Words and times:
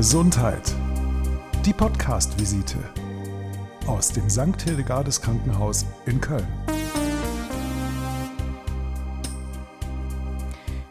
Gesundheit. 0.00 0.74
Die 1.66 1.74
Podcast-Visite 1.74 2.78
aus 3.86 4.08
dem 4.08 4.30
St. 4.30 4.62
Hildegardes 4.62 5.20
Krankenhaus 5.20 5.84
in 6.06 6.18
Köln. 6.18 6.48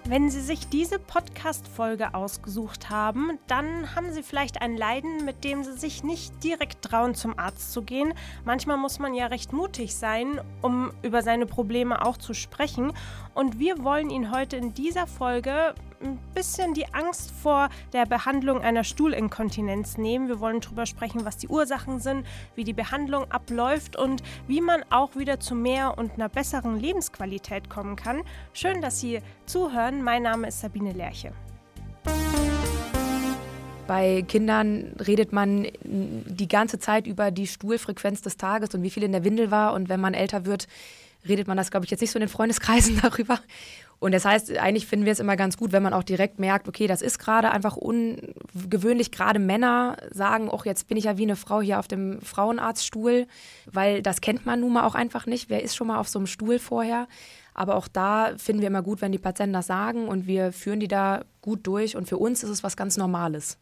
Wenn 0.05 0.29
Sie 0.29 0.41
sich 0.41 0.67
diese 0.67 0.99
Podcast-Folge 0.99 2.14
ausgesucht 2.14 2.91
haben, 2.91 3.39
dann 3.48 3.95
haben 3.95 4.14
Sie 4.14 4.21
vielleicht 4.21 4.61
ein 4.61 4.77
Leiden, 4.77 5.26
mit 5.26 5.44
dem 5.44 5.64
Sie 5.64 5.76
sich 5.76 6.04
nicht 6.04 6.44
direkt 6.44 6.84
trauen, 6.84 7.16
zum 7.16 7.39
Arzt 7.39 7.73
zu 7.73 7.82
gehen. 7.82 8.14
Manchmal 8.46 8.78
muss 8.78 9.00
man 9.00 9.16
ja 9.16 9.26
recht 9.26 9.54
mutig 9.54 9.96
sein, 9.96 10.39
um 10.62 10.91
über 11.02 11.23
seine 11.23 11.48
Probleme 11.48 12.05
auch 12.05 12.18
zu 12.18 12.36
sprechen. 12.36 12.94
Und 13.34 13.57
wir 13.57 13.84
wollen 13.84 14.12
Ihnen 14.12 14.32
heute 14.32 14.55
in 14.55 14.76
dieser 14.76 15.07
Folge 15.07 15.73
ein 16.02 16.18
bisschen 16.34 16.73
die 16.73 16.93
Angst 16.93 17.31
vor 17.31 17.70
der 17.93 18.05
Behandlung 18.05 18.62
einer 18.62 18.84
Stuhlinkontinenz 18.84 19.98
nehmen. 19.98 20.27
Wir 20.27 20.39
wollen 20.39 20.62
darüber 20.62 20.85
sprechen, 20.85 21.25
was 21.25 21.38
die 21.38 21.48
Ursachen 21.48 21.99
sind, 21.99 22.25
wie 22.55 22.63
die 22.63 22.73
Behandlung 22.73 23.30
abläuft 23.31 23.95
und 23.95 24.23
wie 24.48 24.62
man 24.62 24.84
auch 24.89 25.16
wieder 25.16 25.39
zu 25.39 25.55
mehr 25.55 25.98
und 25.98 26.13
einer 26.13 26.30
besseren 26.30 26.80
Lebensqualität 26.80 27.70
kommen 27.70 27.95
kann. 27.95 28.22
Schön, 28.53 28.81
dass 28.81 28.99
Sie 28.99 29.20
zuhören. 29.45 30.03
Mein 30.03 30.23
Name 30.23 30.48
ist 30.48 30.62
Sabine 30.62 30.94
Lerche. 30.94 31.34
Bei 33.88 34.23
Kindern 34.27 34.94
redet 35.00 35.34
man 35.34 35.67
die 35.84 36.47
ganze 36.47 36.77
Zeit 36.77 37.08
über 37.08 37.31
die 37.31 37.47
Stuhlfrequenz 37.47 38.22
des 38.22 38.38
Tages 38.38 38.73
und 38.75 38.84
wie 38.84 38.91
viel 38.91 39.03
in 39.03 39.11
der 39.11 39.23
Windel 39.23 39.50
war. 39.50 39.73
Und 39.73 39.89
wenn 39.89 40.00
man 40.00 40.13
älter 40.13 40.45
wird, 40.45 40.67
redet 41.27 41.47
man 41.47 41.58
das, 41.58 41.72
glaube 41.72 41.86
ich, 41.86 41.91
jetzt 41.91 42.02
nicht 42.02 42.11
so 42.11 42.20
in 42.20 42.22
den 42.22 42.30
Freundeskreisen 42.30 43.00
darüber. 43.02 43.39
Und 43.99 44.13
das 44.13 44.23
heißt, 44.23 44.58
eigentlich 44.58 44.88
finden 44.88 45.05
wir 45.05 45.12
es 45.12 45.20
immer 45.20 45.35
ganz 45.35 45.58
gut, 45.58 45.73
wenn 45.73 45.84
man 45.84 45.94
auch 45.94 46.03
direkt 46.03 46.39
merkt, 46.39 46.67
okay, 46.67 46.88
das 46.88 47.02
ist 47.02 47.20
gerade 47.20 47.52
einfach 47.52 47.76
ungewöhnlich. 47.76 49.12
Gerade 49.12 49.39
Männer 49.39 49.98
sagen, 50.09 50.50
ach, 50.52 50.66
jetzt 50.66 50.88
bin 50.88 50.97
ich 50.97 51.03
ja 51.03 51.17
wie 51.17 51.23
eine 51.23 51.36
Frau 51.36 51.61
hier 51.61 51.80
auf 51.80 51.88
dem 51.88 52.22
Frauenarztstuhl, 52.22 53.27
weil 53.70 54.02
das 54.02 54.22
kennt 54.22 54.45
man 54.45 54.61
nun 54.61 54.73
mal 54.73 54.86
auch 54.86 54.95
einfach 54.95 55.25
nicht. 55.25 55.50
Wer 55.50 55.64
ist 55.64 55.75
schon 55.75 55.88
mal 55.88 56.00
auf 56.00 56.08
so 56.08 56.17
einem 56.20 56.27
Stuhl 56.27 56.59
vorher? 56.59 57.08
Aber 57.53 57.75
auch 57.75 57.89
da 57.89 58.31
finden 58.38 58.61
wir 58.61 58.70
immer 58.70 58.83
gut, 58.83 59.02
wenn 59.02 59.11
die 59.11 59.17
Patienten 59.17 59.53
das 59.53 59.67
sagen 59.67 60.08
und 60.08 60.27
wir 60.27 60.53
führen 60.53 60.80
die 60.80 60.88
da 60.88 61.25
gut 61.42 61.67
durch. 61.67 61.97
Und 61.97 62.08
für 62.08 62.17
uns 62.17 62.42
ist 62.42 62.52
es 62.52 62.64
was 62.64 62.77
ganz 62.77 62.95
Normales. 62.95 63.58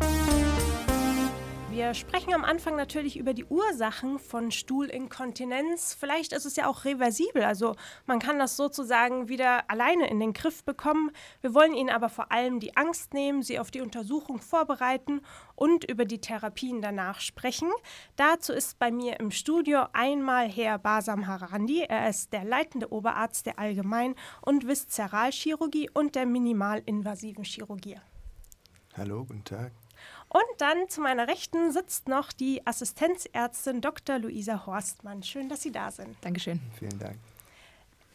Wir 1.77 1.93
sprechen 1.93 2.33
am 2.33 2.43
Anfang 2.43 2.75
natürlich 2.75 3.17
über 3.17 3.35
die 3.35 3.45
Ursachen 3.45 4.17
von 4.17 4.49
Stuhlinkontinenz. 4.49 5.93
Vielleicht 5.93 6.33
ist 6.33 6.47
es 6.47 6.55
ja 6.55 6.67
auch 6.67 6.85
reversibel, 6.85 7.43
also 7.43 7.75
man 8.07 8.17
kann 8.17 8.39
das 8.39 8.57
sozusagen 8.57 9.29
wieder 9.29 9.69
alleine 9.69 10.09
in 10.09 10.19
den 10.19 10.33
Griff 10.33 10.63
bekommen. 10.63 11.11
Wir 11.41 11.53
wollen 11.53 11.75
Ihnen 11.75 11.91
aber 11.91 12.09
vor 12.09 12.31
allem 12.31 12.59
die 12.59 12.75
Angst 12.75 13.13
nehmen, 13.13 13.43
Sie 13.43 13.59
auf 13.59 13.69
die 13.69 13.81
Untersuchung 13.81 14.41
vorbereiten 14.41 15.21
und 15.53 15.83
über 15.83 16.05
die 16.05 16.19
Therapien 16.19 16.81
danach 16.81 17.19
sprechen. 17.19 17.69
Dazu 18.15 18.53
ist 18.53 18.79
bei 18.79 18.89
mir 18.89 19.19
im 19.19 19.29
Studio 19.29 19.85
einmal 19.93 20.49
Herr 20.49 20.79
Basam 20.79 21.27
Harandi. 21.27 21.83
Er 21.87 22.09
ist 22.09 22.33
der 22.33 22.43
leitende 22.43 22.91
Oberarzt 22.91 23.45
der 23.45 23.59
Allgemein- 23.59 24.15
und 24.41 24.67
Viszeralchirurgie 24.67 25.91
und 25.93 26.15
der 26.15 26.25
minimalinvasiven 26.25 27.43
Chirurgie. 27.43 27.99
Hallo, 28.95 29.25
guten 29.25 29.43
Tag. 29.43 29.73
Und 30.29 30.43
dann 30.57 30.89
zu 30.89 31.01
meiner 31.01 31.27
Rechten 31.27 31.71
sitzt 31.71 32.07
noch 32.09 32.33
die 32.33 32.65
Assistenzärztin 32.65 33.81
Dr. 33.81 34.19
Luisa 34.19 34.65
Horstmann. 34.65 35.23
Schön, 35.23 35.47
dass 35.47 35.61
Sie 35.61 35.71
da 35.71 35.91
sind. 35.91 36.17
Dankeschön. 36.21 36.59
Vielen 36.77 36.99
Dank. 36.99 37.17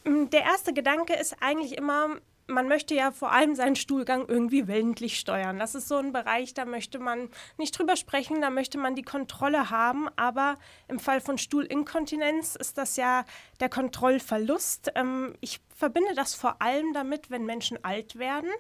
Mm, 0.05 0.29
der 0.31 0.43
erste 0.43 0.75
Gedanke 0.75 1.15
ist 1.15 1.37
eigentlich 1.41 1.77
immer, 1.77 2.17
man 2.47 2.69
möchte 2.69 2.95
ja 2.95 3.13
vor 3.13 3.33
allem 3.33 3.55
seinen 3.55 3.77
Stuhlgang 3.77 4.27
irgendwie 4.29 4.67
willentlich 4.69 5.19
steuern. 5.19 5.59
Das 5.59 5.75
ist 5.75 5.89
so 5.89 5.97
ein 5.97 6.13
Bereich, 6.13 6.55
da 6.55 6.65
möchte 6.65 6.99
man 6.99 7.31
nicht 7.57 7.79
drüber 7.79 7.97
sprechen, 7.97 8.41
da 8.41 8.51
möchte 8.51 8.79
man 8.79 8.95
die 8.95 9.03
Kontrolle 9.03 9.71
haben. 9.71 10.09
Aber 10.17 10.57
im 10.89 10.99
Fall 10.99 11.21
von 11.21 11.39
Stuhlinkontinenz 11.39 12.57
ist 12.57 12.79
das 12.79 12.97
ja 12.97 13.25
der 13.61 13.69
Kontrollverlust. 13.69 14.93
Ähm, 14.95 15.35
ich 15.41 15.61
verbinde 15.75 16.15
das 16.15 16.35
vor 16.35 16.61
allem 16.61 16.93
damit, 16.93 17.31
wenn 17.31 17.47
Menschen 17.47 17.83
alt 17.85 18.19
werden. 18.19 18.51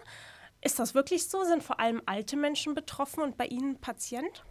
Ist 0.62 0.78
das 0.78 0.94
wirklich 0.94 1.28
so? 1.28 1.44
Sind 1.44 1.62
vor 1.62 1.80
allem 1.80 2.00
alte 2.06 2.36
Menschen 2.36 2.74
betroffen 2.74 3.22
und 3.22 3.36
bei 3.36 3.46
Ihnen 3.46 3.80
Patient? 3.80 4.44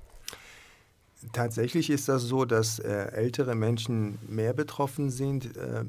Tatsächlich 1.32 1.90
ist 1.90 2.10
das 2.10 2.24
so, 2.24 2.46
dass 2.46 2.80
äh, 2.80 2.90
ältere 2.90 3.56
Menschen 3.56 4.20
mehr 4.28 4.54
betroffen 4.54 5.10
sind 5.10 5.56
äh, 5.56 5.86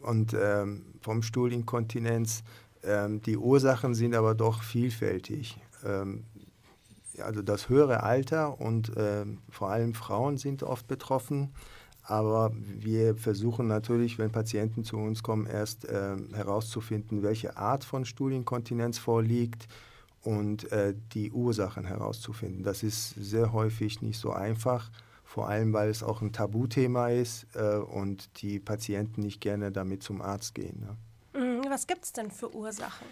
und 0.00 0.32
äh, 0.32 0.64
vom 1.00 1.22
Stuhlinkontinenz. 1.22 2.42
Ähm, 2.82 3.20
die 3.22 3.36
Ursachen 3.36 3.94
sind 3.94 4.14
aber 4.14 4.34
doch 4.34 4.62
vielfältig. 4.62 5.58
Ähm, 5.84 6.24
also 7.18 7.42
das 7.42 7.68
höhere 7.68 8.02
Alter 8.02 8.60
und 8.60 8.92
ähm, 8.96 9.38
vor 9.50 9.70
allem 9.70 9.94
Frauen 9.94 10.38
sind 10.38 10.62
oft 10.62 10.86
betroffen. 10.88 11.52
Aber 12.08 12.52
wir 12.54 13.16
versuchen 13.16 13.66
natürlich, 13.66 14.16
wenn 14.18 14.30
Patienten 14.30 14.84
zu 14.84 14.96
uns 14.96 15.24
kommen, 15.24 15.46
erst 15.46 15.86
äh, 15.86 16.16
herauszufinden, 16.32 17.22
welche 17.22 17.56
Art 17.56 17.82
von 17.82 18.04
Stuhlinkontinenz 18.04 18.98
vorliegt 18.98 19.66
und 20.22 20.70
äh, 20.70 20.94
die 21.12 21.32
Ursachen 21.32 21.84
herauszufinden. 21.84 22.62
Das 22.62 22.84
ist 22.84 23.10
sehr 23.16 23.52
häufig 23.52 24.02
nicht 24.02 24.18
so 24.18 24.32
einfach, 24.32 24.90
vor 25.24 25.48
allem 25.48 25.72
weil 25.72 25.88
es 25.88 26.04
auch 26.04 26.22
ein 26.22 26.32
Tabuthema 26.32 27.08
ist 27.08 27.46
äh, 27.54 27.76
und 27.76 28.40
die 28.40 28.60
Patienten 28.60 29.22
nicht 29.22 29.40
gerne 29.40 29.72
damit 29.72 30.04
zum 30.04 30.22
Arzt 30.22 30.54
gehen. 30.54 30.78
Ne? 30.80 31.40
Mhm, 31.40 31.64
was 31.68 31.88
gibt 31.88 32.04
es 32.04 32.12
denn 32.12 32.30
für 32.30 32.54
Ursachen? 32.54 33.06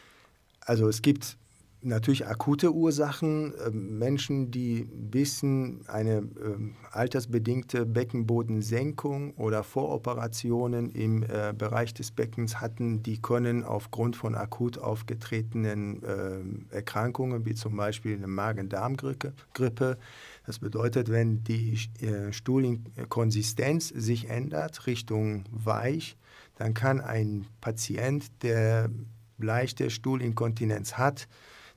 Also 0.61 0.89
es 0.89 1.03
gibt 1.03 1.37
natürlich 1.85 2.27
akute 2.27 2.73
Ursachen. 2.73 3.53
Ähm, 3.67 3.99
Menschen, 3.99 4.51
die 4.51 4.89
wissen, 4.93 5.81
eine 5.87 6.19
ähm, 6.19 6.77
altersbedingte 6.91 7.87
Beckenbodensenkung 7.87 9.35
oder 9.35 9.63
Voroperationen 9.63 10.91
im 10.91 11.23
äh, 11.23 11.53
Bereich 11.57 11.95
des 11.95 12.11
Beckens 12.11 12.61
hatten, 12.61 13.03
die 13.03 13.21
können 13.21 13.65
aufgrund 13.65 14.17
von 14.17 14.35
akut 14.35 14.79
aufgetretenen 14.79 16.03
ähm, 16.07 16.67
Erkrankungen, 16.71 17.45
wie 17.45 17.55
zum 17.55 17.77
Beispiel 17.77 18.17
eine 18.17 18.27
Magen-Darm-Grippe, 18.27 19.99
das 20.47 20.59
bedeutet, 20.59 21.11
wenn 21.11 21.43
die 21.45 21.79
äh, 22.01 22.33
Stuhlkonsistenz 22.33 23.89
sich 23.89 24.29
ändert 24.29 24.87
Richtung 24.87 25.45
weich, 25.51 26.17
dann 26.57 26.75
kann 26.75 27.01
ein 27.01 27.47
Patient, 27.61 28.31
der 28.43 28.91
leichte 29.39 29.91
Stuhlinkontinenz 29.91 30.95
hat, 30.95 31.29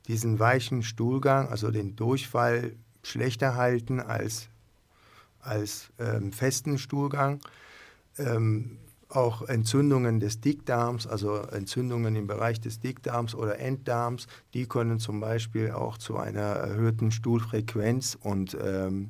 diesen 0.08 0.40
weichen 0.40 0.84
Stuhlgang, 0.84 1.50
also 1.50 1.72
den 1.72 1.96
Durchfall, 1.96 2.74
schlechter 3.04 3.56
halten 3.56 4.00
als, 4.00 4.50
als 5.40 5.90
ähm, 6.00 6.32
festen 6.32 6.78
Stuhlgang. 6.78 7.40
Ähm, 8.18 8.78
auch 9.10 9.44
Entzündungen 9.44 10.20
des 10.20 10.42
Dickdarms, 10.42 11.08
also 11.08 11.38
Entzündungen 11.38 12.16
im 12.16 12.28
Bereich 12.28 12.60
des 12.60 12.80
Dickdarms 12.80 13.36
oder 13.36 13.58
Enddarms, 13.58 14.28
die 14.54 14.66
können 14.66 15.00
zum 15.00 15.22
Beispiel 15.22 15.72
auch 15.72 15.98
zu 15.98 16.18
einer 16.18 16.42
erhöhten 16.42 17.12
Stuhlfrequenz 17.12 18.18
und 18.20 18.58
ähm, 18.62 19.10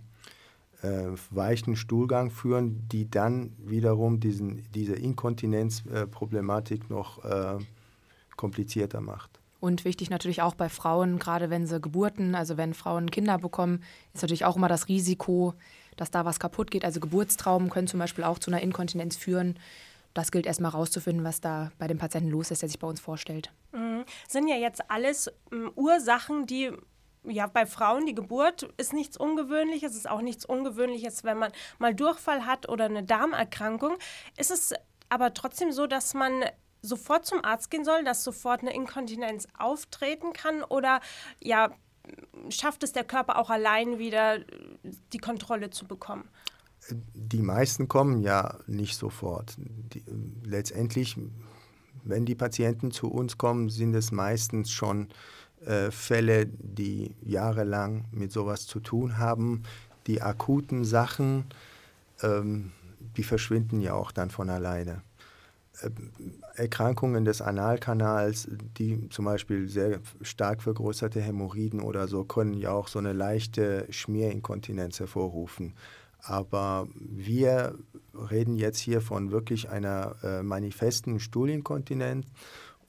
äh, 0.84 1.08
weichen 1.32 1.76
Stuhlgang 1.76 2.30
führen, 2.30 2.88
die 2.90 3.10
dann 3.10 3.54
wiederum 3.58 4.20
diesen, 4.20 4.64
diese 4.74 4.94
Inkontinenzproblematik 4.94 6.90
noch 6.92 7.26
äh, 7.26 7.58
komplizierter 8.36 9.02
macht. 9.02 9.40
Und 9.60 9.86
wichtig 9.86 10.10
natürlich 10.10 10.42
auch 10.42 10.56
bei 10.56 10.70
Frauen, 10.70 11.20
gerade 11.20 11.50
wenn 11.50 11.66
sie 11.66 11.80
Geburten, 11.80 12.36
also 12.36 12.58
wenn 12.58 12.74
Frauen 12.74 13.10
Kinder 13.10 13.38
bekommen, 13.38 13.84
ist 14.14 14.22
natürlich 14.22 14.46
auch 14.46 14.56
immer 14.56 14.68
das 14.68 14.88
Risiko, 14.88 15.54
dass 15.96 16.12
da 16.12 16.26
was 16.26 16.40
kaputt 16.40 16.70
geht. 16.72 16.86
Also 16.86 17.00
Geburtstraumen 17.00 17.70
können 17.70 17.88
zum 17.88 18.00
Beispiel 18.00 18.24
auch 18.24 18.40
zu 18.40 18.52
einer 18.52 18.62
Inkontinenz 18.62 19.18
führen. 19.18 19.58
Das 20.14 20.32
gilt 20.32 20.46
erstmal 20.46 20.72
rauszufinden, 20.72 21.24
was 21.24 21.42
da 21.42 21.72
bei 21.80 21.88
dem 21.88 21.98
Patienten 21.98 22.30
los 22.30 22.52
ist, 22.52 22.62
der 22.62 22.70
sich 22.70 22.80
bei 22.80 22.88
uns 22.88 23.00
vorstellt. 23.00 23.52
Mhm. 23.72 24.04
Sind 24.28 24.48
ja 24.48 24.56
jetzt 24.56 24.90
alles 24.90 25.32
ähm, 25.52 25.72
Ursachen, 25.76 26.46
die 26.46 26.72
ja, 27.24 27.48
bei 27.48 27.66
Frauen 27.66 28.06
die 28.06 28.16
Geburt 28.16 28.64
ist 28.78 28.94
nichts 28.94 29.18
Ungewöhnliches, 29.18 29.96
ist 29.96 30.10
auch 30.10 30.22
nichts 30.22 30.46
Ungewöhnliches, 30.46 31.24
wenn 31.24 31.38
man 31.38 31.52
mal 31.78 31.94
Durchfall 31.94 32.46
hat 32.46 32.70
oder 32.70 32.86
eine 32.86 33.04
Darmerkrankung. 33.04 33.98
Ist 34.38 34.52
es 34.52 34.74
aber 35.10 35.34
trotzdem 35.34 35.72
so, 35.72 35.88
dass 35.88 36.14
man 36.14 36.46
sofort 36.82 37.26
zum 37.26 37.44
Arzt 37.44 37.70
gehen 37.72 37.86
soll, 37.86 38.04
dass 38.04 38.24
sofort 38.24 38.62
eine 38.62 38.74
Inkontinenz 38.74 39.48
auftreten 39.58 40.34
kann 40.34 40.64
oder 40.64 41.02
ja, 41.40 41.72
schafft 42.50 42.84
es 42.84 42.94
der 42.94 43.04
Körper 43.04 43.38
auch 43.38 43.50
allein 43.50 44.00
wieder 44.00 44.40
die 45.14 45.18
Kontrolle 45.18 45.70
zu 45.70 45.86
bekommen? 45.86 46.28
Die 47.14 47.42
meisten 47.42 47.88
kommen 47.88 48.22
ja 48.22 48.60
nicht 48.68 48.96
sofort. 48.96 49.56
Die, 49.58 50.04
letztendlich, 50.44 51.18
wenn 52.04 52.26
die 52.26 52.36
Patienten 52.36 52.92
zu 52.92 53.12
uns 53.12 53.38
kommen, 53.38 53.70
sind 53.70 53.94
es 53.94 54.12
meistens 54.12 54.72
schon 54.72 55.10
äh, 55.66 55.92
Fälle, 55.92 56.46
die 56.46 57.16
jahrelang 57.22 58.06
mit 58.12 58.32
sowas 58.32 58.68
zu 58.68 58.80
tun 58.80 59.18
haben. 59.18 59.64
Die 60.06 60.22
akuten 60.22 60.86
Sachen, 60.86 61.46
ähm, 62.22 62.72
die 63.18 63.24
verschwinden 63.24 63.82
ja 63.82 63.94
auch 63.94 64.12
dann 64.12 64.30
von 64.30 64.50
alleine. 64.50 65.02
Erkrankungen 66.56 67.26
des 67.26 67.42
Analkanals, 67.42 68.48
die 68.78 69.10
zum 69.10 69.26
Beispiel 69.26 69.70
sehr 69.70 70.00
stark 70.22 70.62
vergrößerte 70.62 71.22
Hämorrhoiden 71.22 71.82
oder 71.82 72.08
so, 72.08 72.24
können 72.24 72.54
ja 72.54 72.72
auch 72.72 72.88
so 72.88 73.00
eine 73.00 73.14
leichte 73.14 73.86
Schmierinkontinenz 73.90 75.00
hervorrufen. 75.00 75.74
Aber 76.20 76.88
wir 76.96 77.78
reden 78.14 78.56
jetzt 78.56 78.80
hier 78.80 79.02
von 79.02 79.32
wirklich 79.32 79.70
einer 79.70 80.16
äh, 80.24 80.44
manifesten 80.44 81.20
Stuhlinkontinenz. 81.20 82.26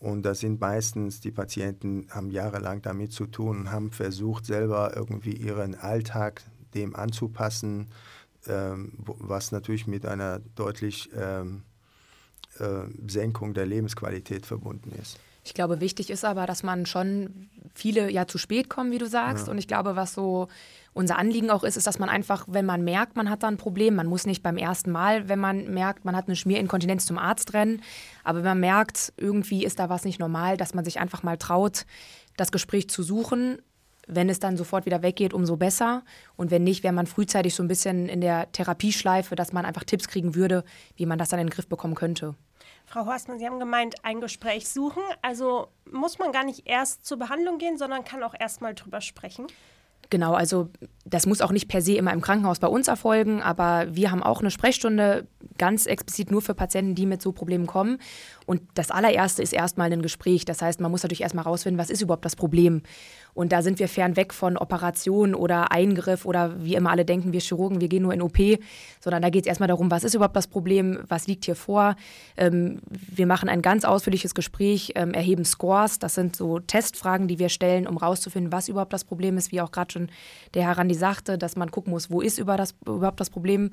Und 0.01 0.23
das 0.23 0.41
sind 0.41 0.61
meistens, 0.61 1.21
die 1.21 1.33
Patienten 1.33 2.07
haben 2.11 2.31
jahrelang 2.31 2.83
damit 2.83 3.13
zu 3.13 3.27
tun 3.27 3.61
und 3.61 3.71
haben 3.71 3.91
versucht, 3.91 4.47
selber 4.47 4.97
irgendwie 4.97 5.33
ihren 5.33 5.75
Alltag 5.75 6.43
dem 6.75 6.95
anzupassen, 6.95 7.89
ähm, 8.47 8.93
was 8.99 9.53
natürlich 9.53 9.87
mit 9.87 10.07
einer 10.07 10.39
deutlich 10.55 11.11
ähm, 11.17 11.63
äh, 11.65 11.68
Senkung 13.07 13.55
der 13.55 13.67
Lebensqualität 13.67 14.47
verbunden 14.47 14.93
ist. 15.01 15.19
Ich 15.45 15.55
glaube, 15.55 15.81
wichtig 15.81 16.11
ist 16.11 16.27
aber, 16.27 16.47
dass 16.47 16.63
man 16.63 16.85
schon 16.85 17.49
viele 17.75 18.11
ja 18.11 18.27
zu 18.27 18.37
spät 18.37 18.69
kommen, 18.69 18.91
wie 18.91 18.99
du 18.99 19.07
sagst. 19.07 19.47
Ja. 19.47 19.53
Und 19.53 19.59
ich 19.59 19.67
glaube, 19.67 19.97
was 19.97 20.13
so 20.13 20.49
unser 20.93 21.17
Anliegen 21.17 21.51
auch 21.51 21.65
ist, 21.65 21.77
ist, 21.77 21.87
dass 21.87 21.99
man 21.99 22.09
einfach, 22.09 22.45
wenn 22.49 22.67
man 22.67 22.85
merkt, 22.85 23.17
man 23.17 23.31
hat 23.31 23.43
da 23.43 23.49
ein 23.49 23.57
Problem, 23.57 23.95
man 23.95 24.07
muss 24.07 24.27
nicht 24.27 24.43
beim 24.43 24.59
ersten 24.59 24.91
Mal, 24.91 25.29
wenn 25.29 25.39
man 25.39 25.73
merkt, 25.73 26.05
man 26.05 26.17
hat 26.17 26.27
eine 26.27 26.37
Schmierinkontinenz 26.37 27.07
zum 27.07 27.17
Arzt 27.17 27.55
rennen, 27.55 27.83
aber 28.25 28.39
wenn 28.39 28.51
man 28.51 28.61
merkt, 28.61 29.13
irgendwie 29.17 29.65
ist 29.65 29.79
da 29.79 29.89
was 29.89 30.05
nicht 30.05 30.19
normal, 30.19 30.57
dass 30.57 30.75
man 30.75 30.85
sich 30.85 31.01
einfach 31.01 31.23
mal 31.23 31.39
traut, 31.39 31.87
das 32.37 32.53
Gespräch 32.53 32.91
zu 32.91 33.03
suchen. 33.03 33.59
Wenn 34.11 34.31
es 34.31 34.41
dann 34.41 34.57
sofort 34.57 34.87
wieder 34.87 35.03
weggeht, 35.03 35.35
umso 35.35 35.57
besser. 35.57 36.03
Und 36.35 36.51
wenn 36.51 36.65
nicht, 36.65 36.83
wäre 36.83 36.95
man 36.95 37.07
frühzeitig 37.07 37.55
so 37.55 37.63
ein 37.63 37.69
bisschen 37.69 38.09
in 38.09 38.23
der 38.23 38.51
Therapieschleife, 38.53 39.37
dass 39.37 39.53
man 39.53 39.67
einfach 39.67 39.85
Tipps 39.85 40.09
kriegen 40.09 40.35
würde, 40.35 40.65
wie 40.97 41.05
man 41.05 41.19
das 41.19 41.29
dann 41.29 41.41
in 41.41 41.47
den 41.47 41.53
Griff 41.53 41.69
bekommen 41.69 41.95
könnte. 41.95 42.35
Frau 42.89 43.05
Horstmann, 43.05 43.39
Sie 43.39 43.47
haben 43.47 43.59
gemeint, 43.59 43.97
ein 44.03 44.21
Gespräch 44.21 44.69
suchen. 44.69 45.03
Also 45.21 45.69
muss 45.85 46.19
man 46.19 46.33
gar 46.33 46.45
nicht 46.45 46.67
erst 46.67 47.05
zur 47.05 47.19
Behandlung 47.19 47.59
gehen, 47.59 47.77
sondern 47.77 48.05
kann 48.05 48.23
auch 48.23 48.35
erst 48.39 48.63
mal 48.63 48.75
drüber 48.75 49.03
sprechen. 49.03 49.47
Genau, 50.11 50.33
also 50.33 50.71
das 51.05 51.27
muss 51.27 51.41
auch 51.41 51.53
nicht 51.53 51.69
per 51.69 51.83
se 51.83 51.95
immer 51.97 52.13
im 52.13 52.21
Krankenhaus 52.21 52.59
bei 52.59 52.69
uns 52.69 52.89
erfolgen, 52.89 53.43
aber 53.43 53.87
wir 53.91 54.11
haben 54.11 54.23
auch 54.23 54.41
eine 54.41 54.51
Sprechstunde 54.51 55.27
ganz 55.59 55.87
explizit 55.87 56.31
nur 56.31 56.43
für 56.43 56.55
Patienten, 56.55 56.95
die 56.95 57.07
mit 57.07 57.21
so 57.21 57.33
Problemen 57.33 57.67
kommen. 57.67 57.99
Und 58.47 58.63
das 58.75 58.91
allererste 58.91 59.43
ist 59.43 59.53
erstmal 59.53 59.93
ein 59.93 60.03
Gespräch. 60.03 60.45
Das 60.45 60.63
heißt, 60.63 60.81
man 60.81 60.91
muss 60.91 61.03
natürlich 61.03 61.23
erstmal 61.23 61.45
rausfinden, 61.45 61.79
was 61.79 61.91
ist 61.91 62.01
überhaupt 62.01 62.25
das 62.25 62.37
Problem. 62.37 62.83
Und 63.35 63.53
da 63.53 63.63
sind 63.63 63.79
wir 63.79 63.89
fernweg 63.89 64.33
von 64.33 64.57
Operation 64.57 65.35
oder 65.35 65.71
Eingriff 65.71 66.25
oder 66.25 66.65
wie 66.65 66.75
immer 66.75 66.91
alle 66.91 67.05
denken, 67.05 67.33
wir 67.33 67.41
Chirurgen, 67.41 67.81
wir 67.81 67.89
gehen 67.89 68.03
nur 68.03 68.15
in 68.15 68.23
OP, 68.23 68.39
sondern 69.01 69.23
da 69.23 69.31
geht 69.31 69.45
es 69.45 69.49
erstmal 69.49 69.69
darum, 69.69 69.91
was 69.91 70.05
ist 70.05 70.15
überhaupt 70.15 70.37
das 70.37 70.47
Problem, 70.47 71.01
was 71.09 71.27
liegt 71.27 71.45
hier 71.45 71.55
vor. 71.55 71.95
Ähm, 72.37 72.81
wir 72.89 73.27
machen 73.27 73.49
ein 73.49 73.63
ganz 73.63 73.85
ausführliches 73.85 74.35
Gespräch, 74.35 74.93
ähm, 74.95 75.13
erheben 75.13 75.45
Scores. 75.45 75.99
Das 75.99 76.15
sind 76.15 76.35
so 76.35 76.59
Testfragen, 76.59 77.29
die 77.29 77.39
wir 77.39 77.49
stellen, 77.49 77.87
um 77.87 77.97
rauszufinden, 77.97 78.53
was 78.53 78.69
überhaupt 78.69 78.93
das 78.93 79.05
Problem 79.05 79.37
ist, 79.37 79.53
wie 79.53 79.61
auch 79.61 79.71
gerade 79.71 79.93
schon 79.93 79.98
der 80.55 80.65
Herr 80.65 80.79
Randi 80.79 80.95
sagte, 80.95 81.37
dass 81.37 81.57
man 81.57 81.71
gucken 81.71 81.91
muss, 81.91 82.11
wo 82.11 82.21
ist 82.21 82.39
über 82.39 82.57
das, 82.57 82.75
überhaupt 82.87 83.21
das 83.21 83.31
Problem 83.31 83.73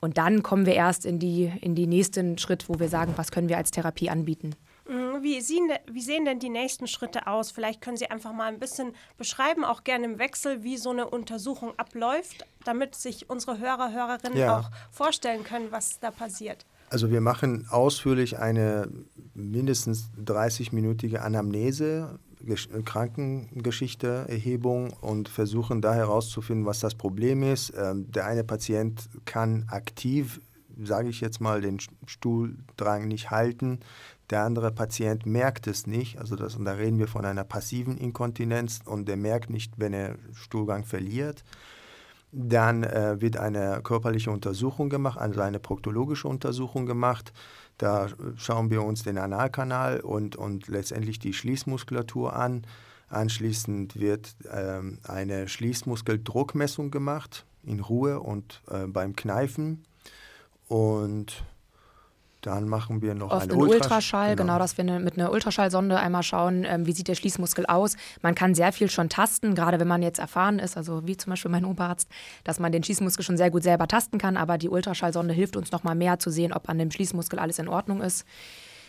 und 0.00 0.18
dann 0.18 0.42
kommen 0.42 0.66
wir 0.66 0.74
erst 0.74 1.04
in, 1.04 1.18
die, 1.18 1.52
in 1.60 1.74
den 1.74 1.88
nächsten 1.88 2.38
Schritt, 2.38 2.68
wo 2.68 2.78
wir 2.78 2.88
sagen, 2.88 3.14
was 3.16 3.30
können 3.30 3.48
wir 3.48 3.56
als 3.56 3.70
Therapie 3.70 4.10
anbieten. 4.10 4.54
Mhm, 4.88 5.22
wie 5.22 5.40
sehen, 5.40 5.70
wie 5.90 6.00
sehen 6.00 6.24
denn 6.24 6.38
die 6.38 6.48
nächsten 6.48 6.86
Schritte 6.86 7.26
aus? 7.26 7.50
Vielleicht 7.50 7.80
können 7.80 7.96
Sie 7.96 8.10
einfach 8.10 8.32
mal 8.32 8.46
ein 8.46 8.58
bisschen 8.58 8.92
beschreiben, 9.18 9.64
auch 9.64 9.84
gerne 9.84 10.04
im 10.04 10.18
Wechsel, 10.18 10.62
wie 10.62 10.76
so 10.76 10.90
eine 10.90 11.08
Untersuchung 11.08 11.72
abläuft, 11.76 12.46
damit 12.64 12.94
sich 12.94 13.28
unsere 13.28 13.58
Hörer, 13.58 13.92
Hörerinnen 13.92 14.38
ja. 14.38 14.60
auch 14.60 14.70
vorstellen 14.90 15.44
können, 15.44 15.70
was 15.70 16.00
da 16.00 16.10
passiert. 16.10 16.64
Also 16.90 17.10
wir 17.10 17.20
machen 17.20 17.66
ausführlich 17.70 18.38
eine 18.38 18.88
mindestens 19.34 20.08
30-minütige 20.24 21.16
Anamnese 21.16 22.18
Krankengeschichte, 22.84 24.26
Erhebung 24.28 24.92
und 25.00 25.28
versuchen 25.28 25.80
da 25.80 25.94
herauszufinden, 25.94 26.66
was 26.66 26.80
das 26.80 26.94
Problem 26.94 27.42
ist. 27.42 27.72
Ähm, 27.76 28.10
der 28.10 28.26
eine 28.26 28.44
Patient 28.44 29.08
kann 29.24 29.66
aktiv, 29.68 30.40
sage 30.82 31.08
ich 31.08 31.20
jetzt 31.20 31.40
mal, 31.40 31.60
den 31.60 31.78
Stuhldrang 32.06 33.08
nicht 33.08 33.30
halten. 33.30 33.80
Der 34.30 34.42
andere 34.42 34.70
Patient 34.70 35.26
merkt 35.26 35.66
es 35.66 35.86
nicht. 35.86 36.18
Also 36.18 36.36
das, 36.36 36.54
und 36.54 36.64
da 36.64 36.72
reden 36.72 36.98
wir 36.98 37.08
von 37.08 37.24
einer 37.24 37.44
passiven 37.44 37.96
Inkontinenz 37.96 38.80
und 38.84 39.08
der 39.08 39.16
merkt 39.16 39.50
nicht, 39.50 39.74
wenn 39.76 39.92
er 39.92 40.16
Stuhlgang 40.34 40.84
verliert. 40.84 41.44
Dann 42.30 42.82
äh, 42.82 43.20
wird 43.20 43.38
eine 43.38 43.80
körperliche 43.82 44.30
Untersuchung 44.30 44.90
gemacht, 44.90 45.18
also 45.18 45.40
eine 45.40 45.58
proktologische 45.58 46.28
Untersuchung 46.28 46.86
gemacht. 46.86 47.32
Da 47.78 48.08
schauen 48.36 48.70
wir 48.70 48.82
uns 48.82 49.02
den 49.02 49.18
Analkanal 49.18 50.00
und, 50.00 50.36
und 50.36 50.68
letztendlich 50.68 51.18
die 51.18 51.32
Schließmuskulatur 51.32 52.34
an. 52.34 52.66
Anschließend 53.08 53.98
wird 53.98 54.36
ähm, 54.52 54.98
eine 55.04 55.48
Schließmuskeldruckmessung 55.48 56.90
gemacht, 56.90 57.46
in 57.64 57.80
Ruhe 57.80 58.20
und 58.20 58.62
äh, 58.70 58.86
beim 58.86 59.16
Kneifen. 59.16 59.84
Und 60.66 61.44
dann 62.42 62.68
machen 62.68 63.02
wir 63.02 63.14
noch 63.14 63.30
Oft 63.30 63.50
einen 63.50 63.60
Ultraschall, 63.60 63.80
Ultraschall 63.80 64.36
genau. 64.36 64.52
genau. 64.52 64.58
dass 64.58 64.76
wir 64.76 64.84
ne, 64.84 65.00
mit 65.00 65.18
einer 65.18 65.32
Ultraschallsonde 65.32 65.98
einmal 65.98 66.22
schauen, 66.22 66.64
ähm, 66.64 66.86
wie 66.86 66.92
sieht 66.92 67.08
der 67.08 67.16
Schließmuskel 67.16 67.66
aus. 67.66 67.96
Man 68.22 68.34
kann 68.34 68.54
sehr 68.54 68.72
viel 68.72 68.88
schon 68.88 69.08
tasten, 69.08 69.54
gerade 69.54 69.80
wenn 69.80 69.88
man 69.88 70.02
jetzt 70.02 70.18
erfahren 70.18 70.58
ist, 70.58 70.76
also 70.76 71.06
wie 71.06 71.16
zum 71.16 71.30
Beispiel 71.30 71.50
mein 71.50 71.64
Oberarzt, 71.64 72.08
dass 72.44 72.60
man 72.60 72.70
den 72.70 72.84
Schließmuskel 72.84 73.24
schon 73.24 73.36
sehr 73.36 73.50
gut 73.50 73.62
selber 73.62 73.88
tasten 73.88 74.18
kann, 74.18 74.36
aber 74.36 74.56
die 74.56 74.68
Ultraschallsonde 74.68 75.34
hilft 75.34 75.56
uns 75.56 75.72
nochmal 75.72 75.94
mehr 75.94 76.18
zu 76.18 76.30
sehen, 76.30 76.52
ob 76.52 76.68
an 76.68 76.78
dem 76.78 76.90
Schließmuskel 76.90 77.38
alles 77.38 77.58
in 77.58 77.68
Ordnung 77.68 78.02
ist. 78.02 78.24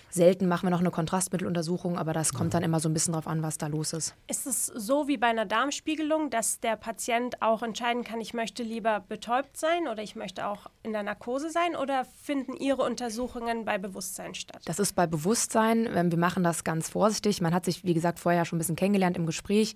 Selten 0.10 0.48
machen 0.48 0.66
wir 0.66 0.72
noch 0.72 0.80
eine 0.80 0.92
Kontrastmitteluntersuchung, 0.92 1.98
aber 1.98 2.14
das 2.14 2.34
kommt 2.34 2.54
dann 2.54 2.64
immer 2.64 2.80
so 2.80 2.90
ein 2.90 2.94
bisschen 2.94 3.14
drauf 3.14 3.28
an, 3.28 3.44
was 3.44 3.58
da 3.58 3.68
los 3.68 3.94
ist. 3.94 4.16
Ist 4.28 4.48
es 4.48 4.66
so 4.66 5.08
wie 5.08 5.18
bei 5.18 5.28
einer 5.28 5.46
Darmspiegelung, 5.46 6.30
dass 6.30 6.60
der 6.60 6.76
Patient 6.76 7.42
auch 7.42 7.62
entscheiden 7.62 8.04
kann, 8.04 8.20
ich 8.22 8.34
möchte 8.34 8.64
lieber 8.64 9.00
betäubt 9.08 9.58
sein 9.58 9.88
oder 9.88 10.02
ich 10.02 10.16
möchte 10.16 10.48
auch 10.48 10.68
in 10.84 10.94
der 10.94 11.04
Narkose 11.04 11.50
sein 11.52 11.76
oder 11.76 12.06
finden 12.24 12.54
Ihre 12.54 12.82
Untersuchungen 12.82 13.66
bei 13.66 13.78
Bewusstsein 13.78 14.34
statt? 14.34 14.62
Das 14.66 14.80
ist 14.80 14.96
bei 14.96 15.06
Bewusstsein. 15.06 15.88
Ähm, 15.94 16.12
wir 16.12 16.20
machen 16.20 16.44
das 16.44 16.64
ganz 16.64 16.90
vorsichtig. 16.90 17.42
Man 17.42 17.54
hat 17.54 17.66
sich, 17.66 17.84
wie 17.84 17.94
gesagt, 17.94 18.20
vorher 18.20 18.46
schon 18.46 18.58
ein 18.58 18.60
bisschen 18.60 18.76
kennengelernt 18.76 19.18
im 19.18 19.26
Gespräch. 19.26 19.76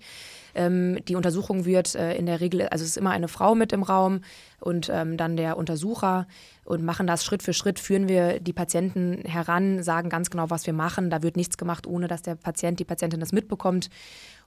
Ähm, 0.54 0.98
die 1.06 1.16
Untersuchung 1.16 1.64
wird 1.64 1.94
äh, 1.94 2.16
in 2.16 2.26
der 2.26 2.40
Regel, 2.40 2.68
also 2.68 2.82
es 2.82 2.90
ist 2.90 2.96
immer 2.96 3.10
eine 3.10 3.28
Frau 3.28 3.54
mit 3.54 3.72
im 3.72 3.82
Raum 3.82 4.20
und 4.64 4.88
ähm, 4.88 5.18
dann 5.18 5.36
der 5.36 5.58
Untersucher 5.58 6.26
und 6.64 6.82
machen 6.82 7.06
das 7.06 7.22
Schritt 7.22 7.42
für 7.42 7.52
Schritt, 7.52 7.78
führen 7.78 8.08
wir 8.08 8.40
die 8.40 8.54
Patienten 8.54 9.22
heran, 9.26 9.82
sagen 9.82 10.08
ganz 10.08 10.30
genau, 10.30 10.48
was 10.48 10.66
wir 10.66 10.72
machen. 10.72 11.10
Da 11.10 11.22
wird 11.22 11.36
nichts 11.36 11.58
gemacht, 11.58 11.86
ohne 11.86 12.08
dass 12.08 12.22
der 12.22 12.34
Patient, 12.34 12.80
die 12.80 12.84
Patientin 12.84 13.20
das 13.20 13.32
mitbekommt. 13.32 13.90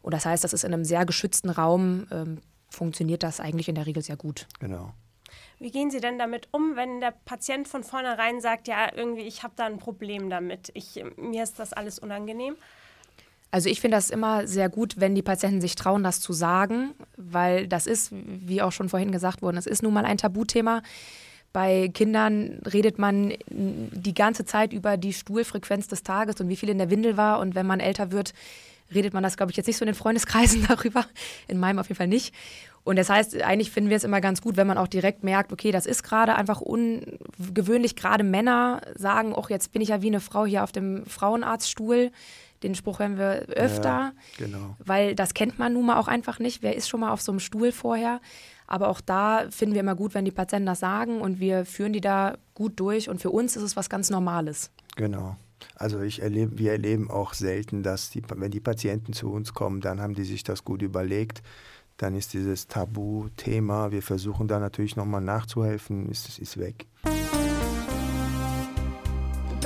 Und 0.01 0.13
das 0.13 0.25
heißt, 0.25 0.43
das 0.43 0.53
ist 0.53 0.63
in 0.63 0.73
einem 0.73 0.85
sehr 0.85 1.05
geschützten 1.05 1.51
Raum, 1.51 2.07
ähm, 2.11 2.41
funktioniert 2.69 3.21
das 3.21 3.39
eigentlich 3.39 3.69
in 3.69 3.75
der 3.75 3.85
Regel 3.85 4.01
sehr 4.01 4.17
gut. 4.17 4.47
Genau. 4.59 4.91
Wie 5.59 5.71
gehen 5.71 5.91
Sie 5.91 5.99
denn 5.99 6.17
damit 6.17 6.47
um, 6.51 6.75
wenn 6.75 6.99
der 6.99 7.13
Patient 7.25 7.67
von 7.67 7.83
vornherein 7.83 8.41
sagt, 8.41 8.67
ja, 8.67 8.91
irgendwie, 8.95 9.21
ich 9.21 9.43
habe 9.43 9.53
da 9.55 9.65
ein 9.65 9.77
Problem 9.77 10.29
damit, 10.29 10.71
ich, 10.73 11.03
mir 11.17 11.43
ist 11.43 11.59
das 11.59 11.73
alles 11.73 11.99
unangenehm? 11.99 12.55
Also 13.49 13.69
ich 13.69 13.79
finde 13.79 13.97
das 13.97 14.09
immer 14.09 14.45
sehr 14.45 14.69
gut, 14.69 14.95
wenn 14.99 15.15
die 15.15 15.21
Patienten 15.21 15.61
sich 15.61 15.75
trauen, 15.75 16.03
das 16.03 16.19
zu 16.19 16.33
sagen, 16.33 16.91
weil 17.15 17.67
das 17.67 17.87
ist, 17.87 18.11
wie 18.11 18.61
auch 18.61 18.71
schon 18.71 18.89
vorhin 18.89 19.11
gesagt 19.11 19.41
wurde, 19.41 19.57
es 19.57 19.67
ist 19.67 19.83
nun 19.83 19.93
mal 19.93 20.05
ein 20.05 20.17
Tabuthema. 20.17 20.81
Bei 21.53 21.89
Kindern 21.93 22.59
redet 22.71 22.99
man 22.99 23.33
die 23.49 24.13
ganze 24.13 24.45
Zeit 24.45 24.73
über 24.73 24.97
die 24.97 25.13
Stuhlfrequenz 25.13 25.87
des 25.87 26.03
Tages 26.03 26.39
und 26.41 26.49
wie 26.49 26.57
viel 26.57 26.69
in 26.69 26.77
der 26.77 26.89
Windel 26.89 27.17
war. 27.17 27.39
Und 27.39 27.55
wenn 27.55 27.65
man 27.65 27.79
älter 27.79 28.11
wird, 28.11 28.33
redet 28.93 29.13
man 29.13 29.23
das, 29.23 29.37
glaube 29.37 29.51
ich, 29.51 29.57
jetzt 29.57 29.67
nicht 29.67 29.77
so 29.77 29.83
in 29.83 29.91
den 29.91 29.95
Freundeskreisen 29.95 30.65
darüber. 30.67 31.05
In 31.47 31.57
meinem 31.57 31.79
auf 31.79 31.87
jeden 31.87 31.97
Fall 31.97 32.07
nicht. 32.07 32.33
Und 32.83 32.97
das 32.97 33.09
heißt, 33.09 33.41
eigentlich 33.41 33.71
finden 33.71 33.89
wir 33.89 33.97
es 33.97 34.03
immer 34.03 34.21
ganz 34.21 34.41
gut, 34.41 34.55
wenn 34.55 34.67
man 34.67 34.77
auch 34.77 34.87
direkt 34.87 35.23
merkt, 35.23 35.51
okay, 35.51 35.71
das 35.71 35.85
ist 35.85 36.03
gerade 36.03 36.35
einfach 36.35 36.61
ungewöhnlich. 36.61 37.95
Gerade 37.95 38.23
Männer 38.23 38.81
sagen, 38.95 39.33
ach, 39.37 39.49
jetzt 39.49 39.73
bin 39.73 39.81
ich 39.81 39.89
ja 39.89 40.01
wie 40.01 40.07
eine 40.07 40.21
Frau 40.21 40.45
hier 40.45 40.63
auf 40.63 40.71
dem 40.71 41.05
Frauenarztstuhl. 41.05 42.11
Den 42.63 42.75
Spruch 42.75 42.99
hören 42.99 43.17
wir 43.17 43.47
öfter, 43.49 43.89
ja, 43.89 44.13
genau. 44.37 44.75
weil 44.83 45.15
das 45.15 45.33
kennt 45.33 45.59
man 45.59 45.73
nun 45.73 45.85
mal 45.85 45.97
auch 45.97 46.07
einfach 46.07 46.39
nicht. 46.39 46.63
Wer 46.63 46.75
ist 46.75 46.89
schon 46.89 47.01
mal 47.01 47.11
auf 47.11 47.21
so 47.21 47.31
einem 47.31 47.39
Stuhl 47.39 47.71
vorher? 47.71 48.19
Aber 48.65 48.89
auch 48.89 48.99
da 48.99 49.45
finden 49.49 49.75
wir 49.75 49.81
immer 49.81 49.95
gut, 49.95 50.13
wenn 50.13 50.25
die 50.25 50.31
Patienten 50.31 50.65
das 50.65 50.79
sagen 50.79 51.21
und 51.21 51.39
wir 51.39 51.65
führen 51.65 51.93
die 51.93 52.01
da 52.01 52.37
gut 52.53 52.79
durch. 52.79 53.09
Und 53.09 53.21
für 53.21 53.29
uns 53.29 53.55
ist 53.55 53.63
es 53.63 53.75
was 53.75 53.89
ganz 53.89 54.09
Normales. 54.09 54.71
Genau. 54.95 55.37
Also 55.75 56.01
ich 56.01 56.21
erlebe, 56.21 56.57
wir 56.57 56.71
erleben 56.71 57.09
auch 57.09 57.33
selten, 57.33 57.83
dass 57.83 58.09
die, 58.09 58.21
wenn 58.35 58.51
die 58.51 58.59
Patienten 58.59 59.13
zu 59.13 59.31
uns 59.31 59.53
kommen, 59.53 59.79
dann 59.81 60.01
haben 60.01 60.15
die 60.15 60.23
sich 60.23 60.43
das 60.43 60.63
gut 60.63 60.81
überlegt. 60.81 61.41
Dann 61.97 62.15
ist 62.15 62.33
dieses 62.33 62.67
Tabuthema, 62.67 63.91
wir 63.91 64.03
versuchen 64.03 64.47
da 64.47 64.59
natürlich 64.59 64.95
nochmal 64.95 65.21
nachzuhelfen, 65.21 66.09
ist, 66.09 66.37
ist 66.37 66.57
weg 66.57 66.85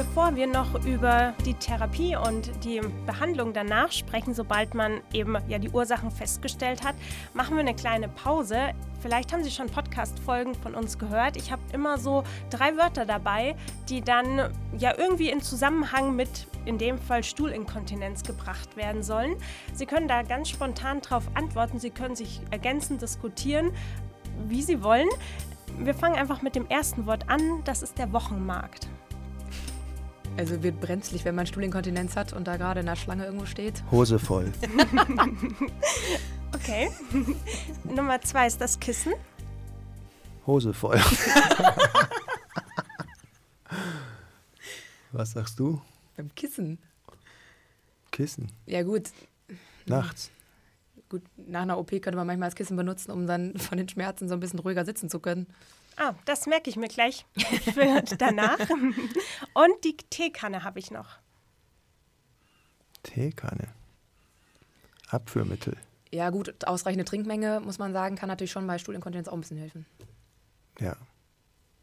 bevor 0.01 0.36
wir 0.36 0.48
noch 0.48 0.84
über 0.84 1.36
die 1.46 1.53
Therapie 1.53 2.15
und 2.15 2.50
die 2.63 2.81
Behandlung 3.05 3.53
danach 3.53 3.91
sprechen, 3.91 4.34
sobald 4.34 4.74
man 4.74 5.01
eben 5.13 5.38
ja 5.48 5.60
die 5.60 5.70
Ursachen 5.70 6.10
festgestellt 6.10 6.84
hat, 6.84 6.96
machen 7.36 7.53
wir 7.55 7.60
eine 7.60 7.75
kleine 7.75 8.08
Pause. 8.08 8.72
Vielleicht 9.00 9.31
haben 9.31 9.43
Sie 9.43 9.51
schon 9.51 9.67
Podcast-Folgen 9.67 10.55
von 10.55 10.74
uns 10.74 10.98
gehört. 10.98 11.38
Ich 11.38 11.51
habe 11.51 11.62
immer 11.72 12.00
so 12.00 12.24
drei 12.50 12.77
Wörter 12.77 13.05
dabei, 13.05 13.55
die 13.89 14.01
dann 14.01 14.51
ja 14.75 14.98
irgendwie 14.98 15.29
in 15.29 15.39
Zusammenhang 15.39 16.15
mit, 16.15 16.48
in 16.65 16.79
dem 16.79 16.98
Fall 16.98 17.24
Stuhlinkontinenz, 17.24 18.24
gebracht 18.24 18.75
werden 18.77 19.03
sollen. 19.03 19.36
Sie 19.75 19.86
können 19.86 20.08
da 20.08 20.24
ganz 20.24 20.50
spontan 20.50 21.01
drauf 21.01 21.25
antworten. 21.36 21.77
Sie 21.77 21.91
können 21.91 22.15
sich 22.15 22.41
ergänzend 22.50 23.03
diskutieren, 23.03 23.72
wie 24.48 24.63
Sie 24.63 24.81
wollen. 24.81 25.10
Wir 25.77 25.93
fangen 25.93 26.15
einfach 26.15 26.41
mit 26.41 26.55
dem 26.55 26.67
ersten 26.70 27.05
Wort 27.05 27.29
an. 27.29 27.62
Das 27.65 27.84
ist 27.84 28.00
der 28.00 28.12
Wochenmarkt. 28.13 28.88
Also 30.38 30.63
wird 30.63 30.79
brenzlig, 30.79 31.25
wenn 31.25 31.35
man 31.35 31.45
Stuhlinkontinenz 31.45 32.15
hat 32.15 32.33
und 32.33 32.45
da 32.47 32.57
gerade 32.57 32.79
in 32.79 32.85
der 32.85 32.95
Schlange 32.95 33.25
irgendwo 33.25 33.45
steht. 33.45 33.83
Hose 33.91 34.17
voll. 34.17 34.51
okay. 36.55 36.89
Nummer 37.83 38.21
zwei 38.21 38.47
ist 38.47 38.61
das 38.61 38.79
Kissen. 38.79 39.13
Hose 40.47 40.73
voll. 40.73 41.00
Was 45.11 45.31
sagst 45.31 45.59
du? 45.59 45.81
Beim 46.15 46.33
Kissen. 46.33 46.79
Kissen. 48.11 48.51
Ja 48.65 48.83
gut. 48.83 49.09
Nachts. 49.85 50.31
Gut, 51.09 51.23
nach 51.35 51.63
einer 51.63 51.77
OP 51.77 51.89
könnte 51.89 52.15
man 52.15 52.25
manchmal 52.25 52.47
das 52.47 52.55
Kissen 52.55 52.77
benutzen, 52.77 53.11
um 53.11 53.27
dann 53.27 53.57
von 53.57 53.77
den 53.77 53.89
Schmerzen 53.89 54.29
so 54.29 54.33
ein 54.35 54.39
bisschen 54.39 54.59
ruhiger 54.59 54.85
sitzen 54.85 55.09
zu 55.09 55.19
können. 55.19 55.47
Ah, 56.01 56.15
das 56.25 56.48
merke 56.48 56.67
ich 56.70 56.77
mir 56.77 56.88
gleich 56.88 57.27
für 57.74 58.01
danach. 58.17 58.58
Und 59.53 59.84
die 59.84 59.96
Teekanne 60.10 60.63
habe 60.63 60.79
ich 60.79 60.89
noch. 60.89 61.20
Teekanne. 63.03 63.67
Abführmittel. 65.10 65.77
Ja, 66.12 66.31
gut, 66.31 66.65
ausreichende 66.65 67.05
Trinkmenge, 67.05 67.60
muss 67.60 67.77
man 67.77 67.93
sagen, 67.93 68.15
kann 68.15 68.29
natürlich 68.29 68.51
schon 68.51 68.65
bei 68.65 68.79
Stuhlinkontinenz 68.79 69.27
auch 69.27 69.34
ein 69.34 69.41
bisschen 69.41 69.58
helfen. 69.58 69.86
Ja. 70.79 70.96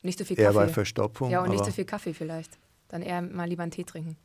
Nicht 0.02 0.18
so 0.18 0.24
viel 0.24 0.38
Eher 0.38 0.52
Kaffee. 0.52 0.66
bei 0.66 0.68
Verstopfung. 0.68 1.30
ja, 1.30 1.40
und 1.42 1.50
nicht 1.50 1.64
so 1.64 1.70
viel 1.70 1.84
Kaffee 1.84 2.12
vielleicht. 2.12 2.58
Dann 2.88 3.02
eher 3.02 3.22
mal 3.22 3.48
lieber 3.48 3.62
einen 3.62 3.72
Tee 3.72 3.84
trinken. 3.84 4.16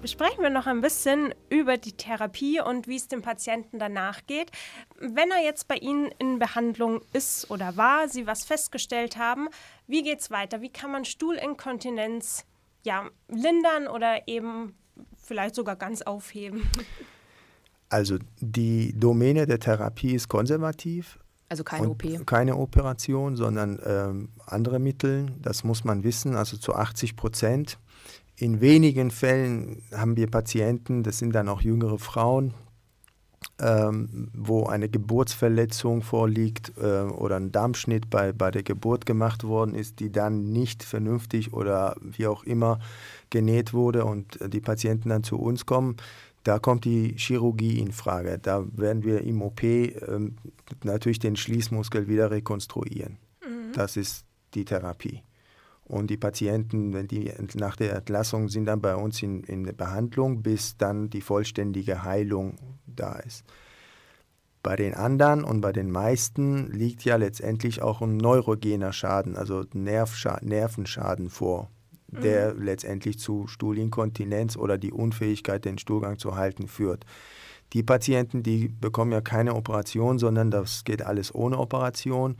Besprechen 0.00 0.42
wir 0.42 0.50
noch 0.50 0.68
ein 0.68 0.80
bisschen 0.80 1.34
über 1.50 1.76
die 1.76 1.92
Therapie 1.92 2.60
und 2.60 2.86
wie 2.86 2.94
es 2.94 3.08
dem 3.08 3.20
Patienten 3.20 3.80
danach 3.80 4.24
geht. 4.28 4.52
Wenn 5.00 5.32
er 5.32 5.42
jetzt 5.42 5.66
bei 5.66 5.74
Ihnen 5.74 6.12
in 6.20 6.38
Behandlung 6.38 7.00
ist 7.12 7.50
oder 7.50 7.76
war, 7.76 8.08
Sie 8.08 8.24
was 8.24 8.44
festgestellt 8.44 9.16
haben, 9.16 9.48
wie 9.88 10.04
geht 10.04 10.20
es 10.20 10.30
weiter? 10.30 10.60
Wie 10.60 10.70
kann 10.70 10.92
man 10.92 11.04
Stuhlinkontinenz 11.04 12.44
ja, 12.84 13.08
lindern 13.26 13.88
oder 13.88 14.28
eben 14.28 14.76
vielleicht 15.16 15.56
sogar 15.56 15.74
ganz 15.74 16.02
aufheben? 16.02 16.62
Also 17.88 18.18
die 18.38 18.92
Domäne 18.96 19.46
der 19.46 19.58
Therapie 19.58 20.14
ist 20.14 20.28
konservativ. 20.28 21.18
Also 21.48 21.64
keine 21.64 21.88
OP. 21.88 22.04
Keine 22.26 22.56
Operation, 22.56 23.34
sondern 23.34 23.80
ähm, 23.84 24.28
andere 24.46 24.78
Mittel. 24.78 25.32
Das 25.40 25.64
muss 25.64 25.82
man 25.82 26.04
wissen, 26.04 26.36
also 26.36 26.56
zu 26.56 26.74
80 26.74 27.16
Prozent. 27.16 27.78
In 28.40 28.60
wenigen 28.60 29.10
Fällen 29.10 29.82
haben 29.92 30.16
wir 30.16 30.30
Patienten, 30.30 31.02
das 31.02 31.18
sind 31.18 31.34
dann 31.34 31.48
auch 31.48 31.60
jüngere 31.60 31.98
Frauen, 31.98 32.54
ähm, 33.60 34.30
wo 34.32 34.66
eine 34.66 34.88
Geburtsverletzung 34.88 36.02
vorliegt 36.02 36.72
äh, 36.80 37.02
oder 37.02 37.36
ein 37.36 37.50
Darmschnitt 37.50 38.10
bei, 38.10 38.32
bei 38.32 38.52
der 38.52 38.62
Geburt 38.62 39.06
gemacht 39.06 39.42
worden 39.42 39.74
ist, 39.74 39.98
die 39.98 40.12
dann 40.12 40.52
nicht 40.52 40.84
vernünftig 40.84 41.52
oder 41.52 41.96
wie 42.00 42.28
auch 42.28 42.44
immer 42.44 42.78
genäht 43.30 43.72
wurde 43.72 44.04
und 44.04 44.38
die 44.52 44.60
Patienten 44.60 45.08
dann 45.08 45.24
zu 45.24 45.36
uns 45.36 45.66
kommen. 45.66 45.96
Da 46.44 46.60
kommt 46.60 46.84
die 46.84 47.14
Chirurgie 47.16 47.80
in 47.80 47.90
Frage. 47.90 48.38
Da 48.38 48.64
werden 48.76 49.02
wir 49.02 49.22
im 49.22 49.42
OP 49.42 49.64
ähm, 49.64 50.36
natürlich 50.84 51.18
den 51.18 51.34
Schließmuskel 51.34 52.06
wieder 52.06 52.30
rekonstruieren. 52.30 53.18
Das 53.74 53.96
ist 53.96 54.24
die 54.54 54.64
Therapie. 54.64 55.22
Und 55.88 56.10
die 56.10 56.18
Patienten, 56.18 56.92
wenn 56.92 57.08
die 57.08 57.32
nach 57.54 57.74
der 57.74 57.96
Entlassung 57.96 58.48
sind 58.48 58.66
dann 58.66 58.82
bei 58.82 58.94
uns 58.94 59.22
in, 59.22 59.42
in 59.44 59.64
der 59.64 59.72
Behandlung, 59.72 60.42
bis 60.42 60.76
dann 60.76 61.08
die 61.08 61.22
vollständige 61.22 62.04
Heilung 62.04 62.58
da 62.86 63.16
ist. 63.16 63.44
Bei 64.62 64.76
den 64.76 64.94
anderen 64.94 65.44
und 65.44 65.62
bei 65.62 65.72
den 65.72 65.90
meisten 65.90 66.70
liegt 66.70 67.04
ja 67.04 67.16
letztendlich 67.16 67.80
auch 67.80 68.02
ein 68.02 68.18
neurogener 68.18 68.92
Schaden, 68.92 69.36
also 69.36 69.64
Nervscha 69.72 70.38
Nervenschaden 70.42 71.30
vor, 71.30 71.70
der 72.08 72.54
letztendlich 72.54 73.18
zu 73.18 73.46
Stuhlinkontinenz 73.46 74.56
oder 74.56 74.76
die 74.76 74.92
Unfähigkeit, 74.92 75.64
den 75.64 75.78
Stuhlgang 75.78 76.18
zu 76.18 76.36
halten, 76.36 76.66
führt. 76.68 77.06
Die 77.72 77.82
Patienten, 77.82 78.42
die 78.42 78.68
bekommen 78.68 79.12
ja 79.12 79.20
keine 79.20 79.54
Operation, 79.54 80.18
sondern 80.18 80.50
das 80.50 80.84
geht 80.84 81.02
alles 81.02 81.34
ohne 81.34 81.58
Operation. 81.58 82.36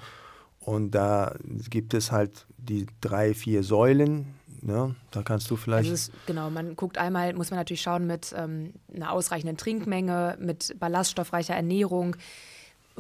Und 0.59 0.91
da 0.91 1.35
gibt 1.71 1.95
es 1.95 2.11
halt 2.11 2.48
die 2.59 2.87
drei, 3.01 3.35
vier 3.35 3.63
Säulen. 3.63 4.27
Ne? 4.61 4.95
Da 5.13 5.23
kannst 5.23 5.51
du 5.51 5.57
vielleicht. 5.57 5.91
Also 5.91 5.95
es, 5.95 6.11
genau, 6.27 6.51
man 6.51 6.75
guckt 6.77 6.99
einmal, 6.99 7.33
muss 7.35 7.51
man 7.51 7.59
natürlich 7.61 7.81
schauen 7.83 8.07
mit 8.07 8.35
ähm, 8.37 8.73
einer 8.95 9.13
ausreichenden 9.13 9.57
Trinkmenge, 9.57 10.37
mit 10.41 10.75
ballaststoffreicher 10.79 11.55
Ernährung. 11.55 12.17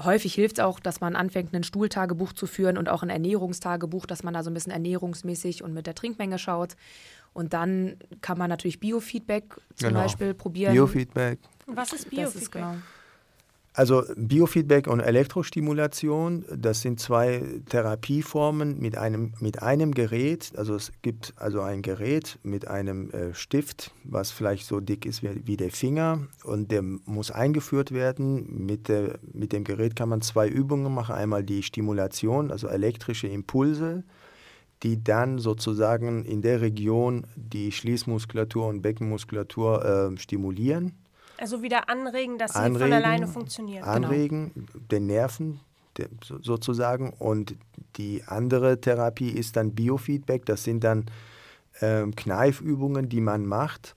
Häufig 0.01 0.33
hilft 0.35 0.59
es 0.59 0.65
auch, 0.65 0.79
dass 0.79 1.01
man 1.01 1.17
anfängt, 1.17 1.53
ein 1.55 1.65
Stuhltagebuch 1.65 2.33
zu 2.33 2.47
führen 2.47 2.79
und 2.79 2.89
auch 2.89 3.03
ein 3.03 3.11
Ernährungstagebuch, 3.11 4.07
dass 4.07 4.23
man 4.23 4.33
da 4.35 4.45
so 4.45 4.51
ein 4.51 4.55
bisschen 4.55 4.71
ernährungsmäßig 4.71 5.65
und 5.65 5.75
mit 5.75 5.89
der 5.89 5.97
Trinkmenge 5.97 6.39
schaut. 6.39 6.77
Und 7.35 7.53
dann 7.53 7.97
kann 8.21 8.39
man 8.39 8.49
natürlich 8.49 8.79
Biofeedback 8.79 9.57
zum 9.75 9.89
Genau. 9.89 10.03
Beispiel 10.03 10.35
probieren. 10.35 10.73
Biofeedback. 10.75 11.41
Was 11.67 11.93
ist 11.93 12.05
Das 12.05 12.11
Biofeedback? 12.11 12.43
ist 12.43 12.53
genau. 12.53 12.75
Also 13.79 14.03
Biofeedback 14.17 14.89
und 14.89 14.99
Elektrostimulation, 14.99 16.45
das 16.53 16.81
sind 16.81 16.99
zwei 16.99 17.45
Therapieformen 17.69 18.81
mit 18.81 18.99
einem, 18.99 19.35
mit 19.39 19.63
einem 19.63 19.95
Gerät. 19.95 20.51
Also 20.57 20.75
es 20.75 20.91
gibt 21.03 21.33
also 21.37 21.61
ein 21.61 21.83
Gerät 21.83 22.41
mit 22.43 22.67
einem 22.67 23.13
äh, 23.13 23.33
Stift, 23.35 23.93
was 24.03 24.33
vielleicht 24.33 24.67
so 24.67 24.81
dick 24.81 25.07
ist 25.07 25.23
wie, 25.23 25.47
wie 25.47 25.57
der 25.57 25.71
Finger 25.71 26.27
und 26.43 26.73
der 26.73 26.83
muss 26.83 27.31
eingeführt 27.31 27.93
werden. 27.93 28.67
Mit, 28.67 28.89
der, 28.89 29.21
mit 29.33 29.53
dem 29.53 29.63
Gerät 29.63 29.95
kann 29.95 30.09
man 30.09 30.23
zwei 30.23 30.49
Übungen 30.49 30.93
machen. 30.93 31.15
Einmal 31.15 31.45
die 31.45 31.63
Stimulation, 31.63 32.51
also 32.51 32.67
elektrische 32.67 33.29
Impulse, 33.29 34.03
die 34.83 35.05
dann 35.05 35.39
sozusagen 35.39 36.25
in 36.25 36.43
der 36.43 36.63
Region 36.63 37.29
die 37.37 37.71
Schließmuskulatur 37.71 38.67
und 38.67 38.83
Beckenmuskulatur 38.83 39.85
äh, 39.85 40.19
stimulieren 40.19 40.95
Also 41.39 41.63
wieder 41.63 41.89
anregen, 41.89 42.37
dass 42.37 42.55
sie 42.55 42.59
anregen, 42.59 42.81
von 42.81 42.93
alleine 42.93 43.27
funktionieren. 43.29 43.85
Anregen, 43.85 44.67
den 44.91 45.07
Nerven 45.07 45.61
der, 45.97 46.09
so, 46.25 46.39
sozusagen. 46.43 47.11
Und 47.11 47.57
die 47.97 48.23
andere 48.27 48.81
Therapie 48.81 49.31
ist 49.31 49.57
dann 49.57 49.75
Biofeedback. 49.75 50.47
Das 50.47 50.65
sind 50.65 50.85
dann 50.85 51.07
ähm, 51.81 52.15
Kneifübungen, 52.15 53.09
die 53.09 53.21
man 53.21 53.47
macht. 53.47 53.95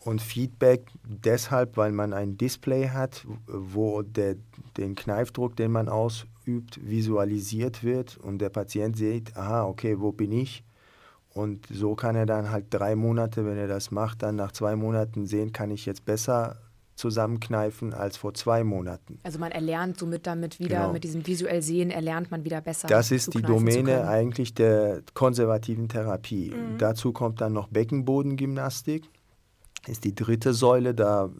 Und 0.00 0.22
Feedback 0.22 0.86
deshalb, 1.04 1.76
weil 1.76 1.92
man 1.92 2.14
ein 2.14 2.38
Display 2.38 2.88
hat, 2.88 3.26
wo 3.46 4.02
der, 4.02 4.36
den 4.76 4.94
Kneifdruck, 4.94 5.56
den 5.56 5.72
man 5.72 5.88
ausübt, 5.88 6.80
visualisiert 6.82 7.82
wird 7.84 8.16
und 8.16 8.38
der 8.38 8.48
Patient 8.48 8.96
sieht, 8.96 9.36
aha, 9.36 9.64
okay, 9.64 10.00
wo 10.00 10.12
bin 10.12 10.32
ich? 10.32 10.64
Und 11.34 11.66
so 11.70 11.94
kann 11.94 12.16
er 12.16 12.26
dann 12.26 12.50
halt 12.50 12.66
drei 12.70 12.96
Monate, 12.96 13.44
wenn 13.44 13.58
er 13.58 13.68
das 13.68 13.90
macht, 13.90 14.22
dann 14.22 14.36
nach 14.36 14.52
zwei 14.52 14.76
Monaten 14.76 15.26
sehen, 15.26 15.52
kann 15.52 15.70
ich 15.70 15.84
jetzt 15.84 16.04
besser 16.04 16.56
zusammenkneifen 16.98 17.94
als 17.94 18.16
vor 18.16 18.34
zwei 18.34 18.64
Monaten. 18.64 19.18
Also 19.22 19.38
man 19.38 19.52
erlernt 19.52 19.98
somit 19.98 20.26
damit 20.26 20.58
wieder, 20.58 20.80
Genau. 20.80 20.92
mit 20.92 21.04
diesem 21.04 21.26
visuell 21.26 21.62
Sehen 21.62 21.90
erlernt 21.90 22.30
man 22.30 22.44
wieder 22.44 22.60
besser. 22.60 22.88
Das 22.88 23.10
ist 23.10 23.34
die 23.34 23.42
Domäne 23.42 24.08
eigentlich 24.08 24.54
der 24.54 25.02
konservativen 25.14 25.88
Therapie. 25.88 26.52
Dazu 26.78 27.12
kommt 27.12 27.40
dann 27.40 27.52
noch 27.52 27.68
Beckenbodengymnastik. 27.68 29.08
Ist 29.86 30.04
die 30.04 30.14
dritte 30.14 30.52
Säule. 30.52 30.94
Da 30.94 31.30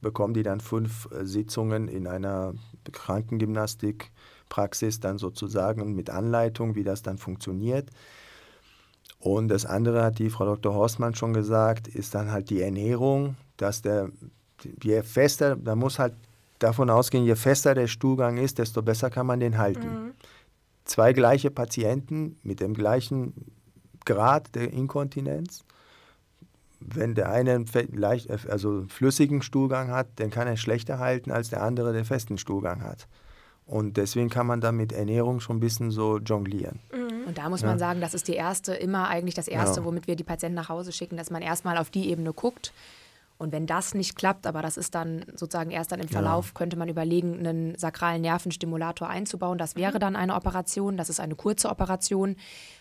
bekommen 0.00 0.34
die 0.34 0.42
dann 0.42 0.60
fünf 0.60 1.08
äh, 1.12 1.24
Sitzungen 1.24 1.88
in 1.88 2.06
einer 2.06 2.54
Krankengymnastikpraxis 2.90 5.00
dann 5.00 5.18
sozusagen 5.18 5.94
mit 5.94 6.10
Anleitung, 6.10 6.74
wie 6.74 6.84
das 6.84 7.02
dann 7.02 7.18
funktioniert. 7.18 7.90
Und 9.18 9.48
das 9.48 9.66
andere 9.66 10.02
hat 10.02 10.18
die 10.18 10.30
Frau 10.30 10.46
Dr. 10.46 10.74
Horstmann 10.74 11.14
schon 11.14 11.34
gesagt, 11.34 11.88
ist 11.88 12.14
dann 12.14 12.32
halt 12.32 12.48
die 12.50 12.62
Ernährung, 12.62 13.36
dass 13.58 13.82
der, 13.82 14.10
je 14.82 15.02
fester, 15.02 15.56
da 15.56 15.74
muss 15.74 15.98
halt 15.98 16.14
davon 16.58 16.90
ausgehen, 16.90 17.24
je 17.24 17.36
fester 17.36 17.74
der 17.74 17.86
Stuhlgang 17.86 18.36
ist, 18.36 18.58
desto 18.58 18.82
besser 18.82 19.10
kann 19.10 19.26
man 19.26 19.40
den 19.40 19.58
halten. 19.58 20.12
Zwei 20.84 21.12
gleiche 21.12 21.50
Patienten 21.50 22.38
mit 22.42 22.60
dem 22.60 22.74
gleichen 22.74 23.32
Grad 24.04 24.54
der 24.54 24.72
Inkontinenz. 24.72 25.64
Wenn 26.80 27.14
der 27.14 27.30
eine 27.30 27.52
einen 27.52 27.66
leicht, 27.92 28.30
also 28.48 28.84
flüssigen 28.88 29.42
Stuhlgang 29.42 29.90
hat, 29.90 30.08
dann 30.16 30.30
kann 30.30 30.48
er 30.48 30.56
schlechter 30.56 30.98
halten 30.98 31.30
als 31.30 31.50
der 31.50 31.62
andere, 31.62 31.92
der 31.92 32.04
festen 32.04 32.38
Stuhlgang 32.38 32.82
hat. 32.82 33.06
Und 33.66 33.98
deswegen 33.98 34.30
kann 34.30 34.46
man 34.46 34.60
da 34.60 34.72
mit 34.72 34.92
Ernährung 34.92 35.40
schon 35.40 35.58
ein 35.58 35.60
bisschen 35.60 35.90
so 35.90 36.18
jonglieren. 36.18 36.80
Mhm. 36.92 37.28
Und 37.28 37.38
da 37.38 37.48
muss 37.48 37.62
man 37.62 37.78
sagen, 37.78 38.00
das 38.00 38.14
ist 38.14 38.26
die 38.26 38.34
erste, 38.34 38.74
immer 38.74 39.08
eigentlich 39.08 39.34
das 39.34 39.46
Erste, 39.46 39.80
Ja. 39.80 39.86
womit 39.86 40.08
wir 40.08 40.16
die 40.16 40.24
Patienten 40.24 40.56
nach 40.56 40.68
Hause 40.68 40.90
schicken, 40.90 41.16
dass 41.16 41.30
man 41.30 41.42
erstmal 41.42 41.76
auf 41.78 41.90
die 41.90 42.10
Ebene 42.10 42.32
guckt. 42.32 42.72
Und 43.40 43.52
wenn 43.52 43.66
das 43.66 43.94
nicht 43.94 44.16
klappt, 44.16 44.46
aber 44.46 44.60
das 44.60 44.76
ist 44.76 44.94
dann 44.94 45.24
sozusagen 45.34 45.70
erst 45.70 45.92
dann 45.92 45.98
im 45.98 46.08
Verlauf, 46.08 46.52
könnte 46.52 46.76
man 46.76 46.90
überlegen, 46.90 47.38
einen 47.38 47.74
sakralen 47.78 48.20
Nervenstimulator 48.20 49.08
einzubauen. 49.08 49.56
Das 49.56 49.76
wäre 49.76 49.98
dann 49.98 50.14
eine 50.14 50.34
Operation. 50.34 50.98
Das 50.98 51.08
ist 51.08 51.20
eine 51.20 51.34
kurze 51.36 51.70
Operation, 51.70 52.36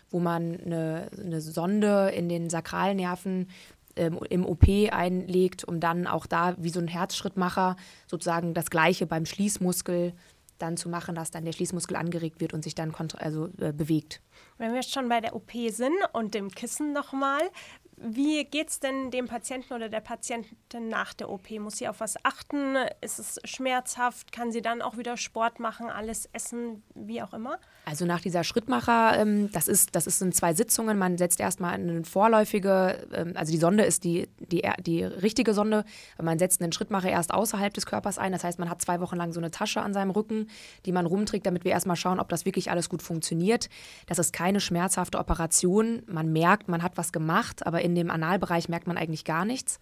wo 0.09 0.19
man 0.19 0.59
eine, 0.59 1.07
eine 1.17 1.39
Sonde 1.39 2.09
in 2.09 2.27
den 2.27 2.49
Sakralnerven 2.49 3.47
ähm, 3.95 4.19
im 4.29 4.45
OP 4.45 4.67
einlegt, 4.91 5.63
um 5.63 5.79
dann 5.79 6.07
auch 6.07 6.25
da 6.25 6.55
wie 6.57 6.71
so 6.71 6.81
ein 6.81 6.89
Herzschrittmacher 6.89 7.77
sozusagen 8.05 8.53
das 8.53 8.69
Gleiche 8.69 9.05
beim 9.05 9.25
Schließmuskel 9.25 10.11
dann 10.57 10.75
zu 10.75 10.89
machen, 10.89 11.15
dass 11.15 11.31
dann 11.31 11.45
der 11.45 11.53
Schließmuskel 11.53 11.95
angeregt 11.95 12.41
wird 12.41 12.53
und 12.53 12.65
sich 12.65 12.75
dann 12.75 12.91
kontra- 12.91 13.19
also, 13.19 13.47
äh, 13.59 13.71
bewegt. 13.71 14.21
Wenn 14.57 14.71
wir 14.71 14.81
jetzt 14.81 14.91
schon 14.91 15.09
bei 15.09 15.21
der 15.21 15.35
OP 15.35 15.51
sind 15.69 15.95
und 16.13 16.33
dem 16.33 16.49
Kissen 16.49 16.93
nochmal, 16.93 17.41
wie 18.01 18.45
geht 18.45 18.69
es 18.69 18.79
denn 18.79 19.11
dem 19.11 19.27
Patienten 19.27 19.73
oder 19.73 19.89
der 19.89 19.99
Patientin 19.99 20.87
nach 20.87 21.13
der 21.13 21.29
OP? 21.29 21.51
Muss 21.59 21.77
sie 21.77 21.87
auf 21.87 21.99
was 21.99 22.23
achten? 22.23 22.77
Ist 23.01 23.19
es 23.19 23.39
schmerzhaft? 23.43 24.31
Kann 24.31 24.53
sie 24.53 24.61
dann 24.61 24.81
auch 24.81 24.97
wieder 24.97 25.17
Sport 25.17 25.59
machen, 25.59 25.89
alles 25.89 26.29
essen, 26.31 26.81
wie 26.95 27.21
auch 27.21 27.33
immer? 27.33 27.59
Also 27.83 28.05
nach 28.05 28.21
dieser 28.21 28.45
Schrittmacher, 28.45 29.19
ähm, 29.19 29.51
das 29.51 29.67
ist, 29.67 29.95
das 29.95 30.07
ist 30.07 30.21
in 30.21 30.31
zwei 30.31 30.53
Sitzungen. 30.53 30.97
Man 30.97 31.17
setzt 31.17 31.41
erstmal 31.41 31.73
eine 31.73 32.05
vorläufige, 32.05 33.05
ähm, 33.13 33.33
also 33.35 33.51
die 33.51 33.57
Sonde 33.57 33.83
ist 33.83 34.05
die, 34.05 34.29
die, 34.39 34.61
die 34.79 35.03
richtige 35.03 35.53
Sonde. 35.53 35.83
Man 36.21 36.39
setzt 36.39 36.61
einen 36.61 36.71
Schrittmacher 36.71 37.09
erst 37.09 37.33
außerhalb 37.33 37.73
des 37.73 37.85
Körpers 37.85 38.17
ein. 38.17 38.31
Das 38.31 38.45
heißt, 38.45 38.59
man 38.59 38.69
hat 38.69 38.81
zwei 38.81 39.01
Wochen 39.01 39.17
lang 39.17 39.33
so 39.33 39.41
eine 39.41 39.51
Tasche 39.51 39.81
an 39.81 39.93
seinem 39.93 40.11
Rücken, 40.11 40.47
die 40.85 40.93
man 40.93 41.05
rumträgt, 41.05 41.45
damit 41.45 41.65
wir 41.65 41.71
erstmal 41.71 41.97
schauen, 41.97 42.19
ob 42.21 42.29
das 42.29 42.45
wirklich 42.45 42.71
alles 42.71 42.87
gut 42.87 43.01
funktioniert. 43.01 43.69
Das 44.07 44.19
ist 44.19 44.28
keine 44.33 44.59
schmerzhafte 44.59 45.17
Operation. 45.17 46.03
Man 46.07 46.31
merkt, 46.31 46.67
man 46.67 46.83
hat 46.83 46.97
was 46.97 47.11
gemacht, 47.11 47.65
aber 47.65 47.81
in 47.81 47.95
dem 47.95 48.09
Analbereich 48.09 48.69
merkt 48.69 48.87
man 48.87 48.97
eigentlich 48.97 49.25
gar 49.25 49.45
nichts. 49.45 49.79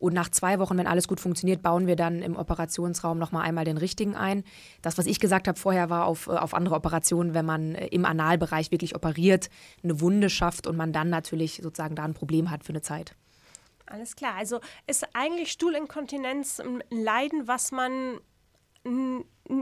Und 0.00 0.14
nach 0.14 0.30
zwei 0.30 0.58
Wochen, 0.58 0.78
wenn 0.78 0.86
alles 0.86 1.06
gut 1.06 1.20
funktioniert, 1.20 1.62
bauen 1.62 1.86
wir 1.86 1.94
dann 1.94 2.22
im 2.22 2.34
Operationsraum 2.34 3.18
nochmal 3.18 3.42
einmal 3.42 3.66
den 3.66 3.76
richtigen 3.76 4.16
ein. 4.16 4.44
Das, 4.80 4.96
was 4.96 5.04
ich 5.04 5.20
gesagt 5.20 5.46
habe 5.46 5.58
vorher, 5.58 5.90
war 5.90 6.06
auf, 6.06 6.26
äh, 6.26 6.30
auf 6.30 6.54
andere 6.54 6.74
Operationen, 6.74 7.34
wenn 7.34 7.44
man 7.44 7.74
äh, 7.74 7.86
im 7.88 8.06
Analbereich 8.06 8.70
wirklich 8.70 8.96
operiert, 8.96 9.50
eine 9.84 10.00
Wunde 10.00 10.30
schafft 10.30 10.66
und 10.66 10.76
man 10.76 10.94
dann 10.94 11.10
natürlich 11.10 11.60
sozusagen 11.62 11.96
da 11.96 12.04
ein 12.04 12.14
Problem 12.14 12.50
hat 12.50 12.64
für 12.64 12.70
eine 12.70 12.80
Zeit. 12.80 13.14
Alles 13.84 14.16
klar. 14.16 14.34
Also 14.38 14.60
ist 14.86 15.06
eigentlich 15.12 15.52
Stuhlinkontinenz 15.52 16.60
ein 16.60 16.82
Leiden, 16.88 17.46
was 17.46 17.70
man 17.70 18.20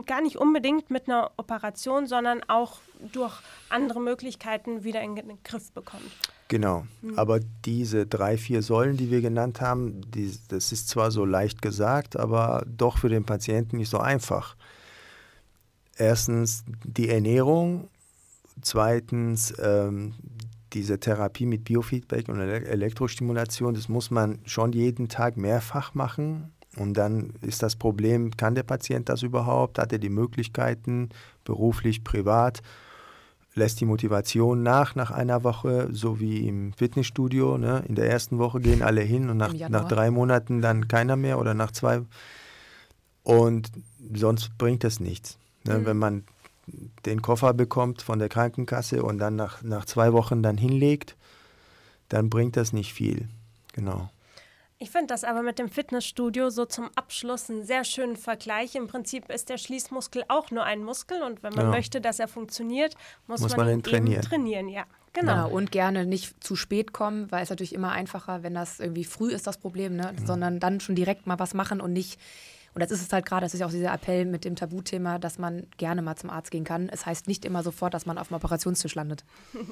gar 0.06 0.20
nicht 0.20 0.36
unbedingt 0.36 0.90
mit 0.90 1.08
einer 1.08 1.30
Operation, 1.36 2.06
sondern 2.06 2.42
auch 2.48 2.78
durch 3.12 3.34
andere 3.68 4.00
Möglichkeiten 4.00 4.84
wieder 4.84 5.02
in 5.02 5.16
den 5.16 5.38
Griff 5.44 5.72
bekommt. 5.72 6.10
Genau. 6.48 6.86
Aber 7.16 7.40
diese 7.64 8.06
drei, 8.06 8.38
vier 8.38 8.62
Säulen, 8.62 8.96
die 8.96 9.10
wir 9.10 9.20
genannt 9.20 9.60
haben, 9.60 10.00
die, 10.10 10.34
das 10.48 10.72
ist 10.72 10.88
zwar 10.88 11.10
so 11.10 11.24
leicht 11.24 11.60
gesagt, 11.60 12.16
aber 12.16 12.64
doch 12.66 12.98
für 12.98 13.10
den 13.10 13.24
Patienten 13.24 13.76
nicht 13.76 13.90
so 13.90 13.98
einfach. 13.98 14.56
Erstens 15.96 16.64
die 16.84 17.10
Ernährung, 17.10 17.88
zweitens 18.62 19.52
ähm, 19.60 20.14
diese 20.72 21.00
Therapie 21.00 21.46
mit 21.46 21.64
Biofeedback 21.64 22.28
und 22.28 22.40
Ele 22.40 22.66
Elektrostimulation, 22.66 23.74
das 23.74 23.88
muss 23.88 24.10
man 24.10 24.38
schon 24.44 24.72
jeden 24.72 25.08
Tag 25.08 25.36
mehrfach 25.36 25.94
machen. 25.94 26.52
Und 26.78 26.94
dann 26.94 27.32
ist 27.42 27.62
das 27.62 27.76
Problem, 27.76 28.36
kann 28.36 28.54
der 28.54 28.62
Patient 28.62 29.08
das 29.08 29.22
überhaupt? 29.22 29.78
Hat 29.78 29.92
er 29.92 29.98
die 29.98 30.10
Möglichkeiten, 30.10 31.10
beruflich, 31.44 32.04
privat? 32.04 32.62
lässt 33.58 33.80
die 33.80 33.84
Motivation 33.84 34.62
nach 34.62 34.94
nach 34.94 35.10
einer 35.10 35.44
Woche, 35.44 35.88
so 35.92 36.18
wie 36.18 36.46
im 36.46 36.72
Fitnessstudio. 36.72 37.58
Ne? 37.58 37.84
In 37.86 37.94
der 37.94 38.08
ersten 38.08 38.38
Woche 38.38 38.60
gehen 38.60 38.82
alle 38.82 39.02
hin 39.02 39.28
und 39.28 39.36
nach, 39.36 39.52
nach 39.52 39.86
drei 39.86 40.10
Monaten 40.10 40.62
dann 40.62 40.88
keiner 40.88 41.16
mehr 41.16 41.38
oder 41.38 41.52
nach 41.52 41.72
zwei. 41.72 42.00
Und 43.24 43.70
sonst 44.14 44.56
bringt 44.56 44.84
das 44.84 45.00
nichts. 45.00 45.36
Ne? 45.64 45.84
Wenn 45.84 45.98
man 45.98 46.24
den 47.04 47.20
Koffer 47.20 47.52
bekommt 47.52 48.00
von 48.00 48.18
der 48.18 48.28
Krankenkasse 48.28 49.02
und 49.02 49.18
dann 49.18 49.36
nach, 49.36 49.62
nach 49.62 49.84
zwei 49.84 50.12
Wochen 50.12 50.42
dann 50.42 50.56
hinlegt, 50.56 51.16
dann 52.08 52.30
bringt 52.30 52.56
das 52.56 52.72
nicht 52.72 52.94
viel. 52.94 53.28
Genau. 53.74 54.08
Ich 54.80 54.90
finde 54.90 55.08
das 55.08 55.24
aber 55.24 55.42
mit 55.42 55.58
dem 55.58 55.68
Fitnessstudio 55.68 56.50
so 56.50 56.64
zum 56.64 56.88
Abschluss 56.94 57.50
einen 57.50 57.64
sehr 57.64 57.82
schönen 57.82 58.16
Vergleich. 58.16 58.76
Im 58.76 58.86
Prinzip 58.86 59.28
ist 59.28 59.48
der 59.48 59.58
Schließmuskel 59.58 60.24
auch 60.28 60.52
nur 60.52 60.62
ein 60.62 60.84
Muskel 60.84 61.20
und 61.22 61.42
wenn 61.42 61.52
man 61.52 61.64
Genau. 61.66 61.76
möchte, 61.76 62.00
dass 62.00 62.20
er 62.20 62.28
funktioniert, 62.28 62.94
muss, 63.26 63.40
Muss 63.40 63.56
man, 63.56 63.66
man 63.66 63.74
ihn 63.74 63.78
ihn 63.80 63.82
trainieren. 63.82 64.20
eben 64.22 64.28
trainieren. 64.30 64.68
Ja, 64.68 64.84
genau. 65.12 65.50
Und 65.50 65.72
gerne 65.72 66.06
nicht 66.06 66.44
zu 66.44 66.54
spät 66.54 66.92
kommen, 66.92 67.28
weil 67.32 67.42
es 67.42 67.50
natürlich 67.50 67.74
immer 67.74 67.90
einfacher, 67.90 68.44
wenn 68.44 68.54
das 68.54 68.78
irgendwie 68.78 69.04
früh 69.04 69.32
ist, 69.32 69.48
das 69.48 69.58
Problem, 69.58 69.96
ne? 69.96 70.14
sondern 70.24 70.60
dann 70.60 70.78
schon 70.78 70.94
direkt 70.94 71.26
mal 71.26 71.40
was 71.40 71.54
machen 71.54 71.80
und 71.80 71.92
nicht. 71.92 72.20
Und 72.74 72.80
das 72.80 72.92
ist 72.92 73.02
es 73.02 73.12
halt 73.12 73.26
gerade, 73.26 73.44
das 73.46 73.54
ist 73.54 73.60
ja 73.60 73.66
auch 73.66 73.72
dieser 73.72 73.92
Appell 73.92 74.26
mit 74.26 74.44
dem 74.44 74.54
Tabuthema, 74.54 75.18
dass 75.18 75.38
man 75.38 75.66
gerne 75.78 76.02
mal 76.02 76.14
zum 76.14 76.30
Arzt 76.30 76.52
gehen 76.52 76.62
kann. 76.62 76.88
Es 76.88 77.04
heißt 77.04 77.26
nicht 77.26 77.44
immer 77.44 77.64
sofort, 77.64 77.94
dass 77.94 78.06
man 78.06 78.16
auf 78.18 78.28
dem 78.28 78.36
Operationstisch 78.36 78.94
landet. 78.94 79.24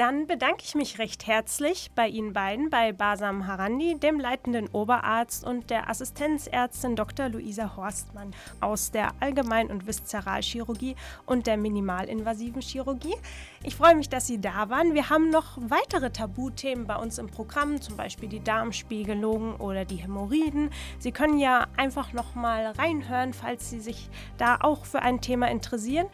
Dann 0.00 0.26
bedanke 0.26 0.62
ich 0.64 0.74
mich 0.74 0.98
recht 0.98 1.26
herzlich 1.26 1.90
bei 1.94 2.08
Ihnen 2.08 2.32
beiden, 2.32 2.70
bei 2.70 2.90
Basam 2.90 3.46
Harandi, 3.46 3.96
dem 3.96 4.18
leitenden 4.18 4.66
Oberarzt 4.68 5.44
und 5.44 5.68
der 5.68 5.90
Assistenzärztin 5.90 6.96
Dr. 6.96 7.28
Luisa 7.28 7.76
Horstmann 7.76 8.32
aus 8.62 8.92
der 8.92 9.10
Allgemein- 9.20 9.70
und 9.70 9.86
Viszeralchirurgie 9.86 10.96
und 11.26 11.46
der 11.46 11.58
minimalinvasiven 11.58 12.62
Chirurgie. 12.62 13.14
Ich 13.62 13.76
freue 13.76 13.94
mich, 13.94 14.08
dass 14.08 14.26
Sie 14.26 14.40
da 14.40 14.70
waren. 14.70 14.94
Wir 14.94 15.10
haben 15.10 15.28
noch 15.28 15.58
weitere 15.60 16.08
Tabuthemen 16.08 16.86
bei 16.86 16.96
uns 16.96 17.18
im 17.18 17.26
Programm, 17.26 17.82
zum 17.82 17.98
Beispiel 17.98 18.30
die 18.30 18.42
Darmspiegelung 18.42 19.56
oder 19.56 19.84
die 19.84 19.96
Hämorrhoiden. 19.96 20.70
Sie 20.98 21.12
können 21.12 21.38
ja 21.38 21.66
einfach 21.76 22.14
noch 22.14 22.34
mal 22.34 22.68
reinhören, 22.68 23.34
falls 23.34 23.68
Sie 23.68 23.80
sich 23.80 24.08
da 24.38 24.56
auch 24.62 24.86
für 24.86 25.02
ein 25.02 25.20
Thema 25.20 25.50
interessieren. 25.50 26.06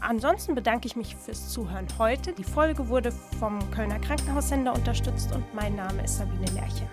Ansonsten 0.00 0.54
bedanke 0.54 0.86
ich 0.86 0.96
mich 0.96 1.16
fürs 1.16 1.50
Zuhören 1.50 1.86
heute. 1.98 2.32
Die 2.32 2.44
Folge 2.44 2.88
wurde 2.88 3.12
vom 3.40 3.58
Kölner 3.70 3.98
Krankenhaussender 3.98 4.74
unterstützt 4.74 5.34
und 5.34 5.44
mein 5.54 5.74
Name 5.74 6.04
ist 6.04 6.18
Sabine 6.18 6.50
Lerche. 6.52 6.86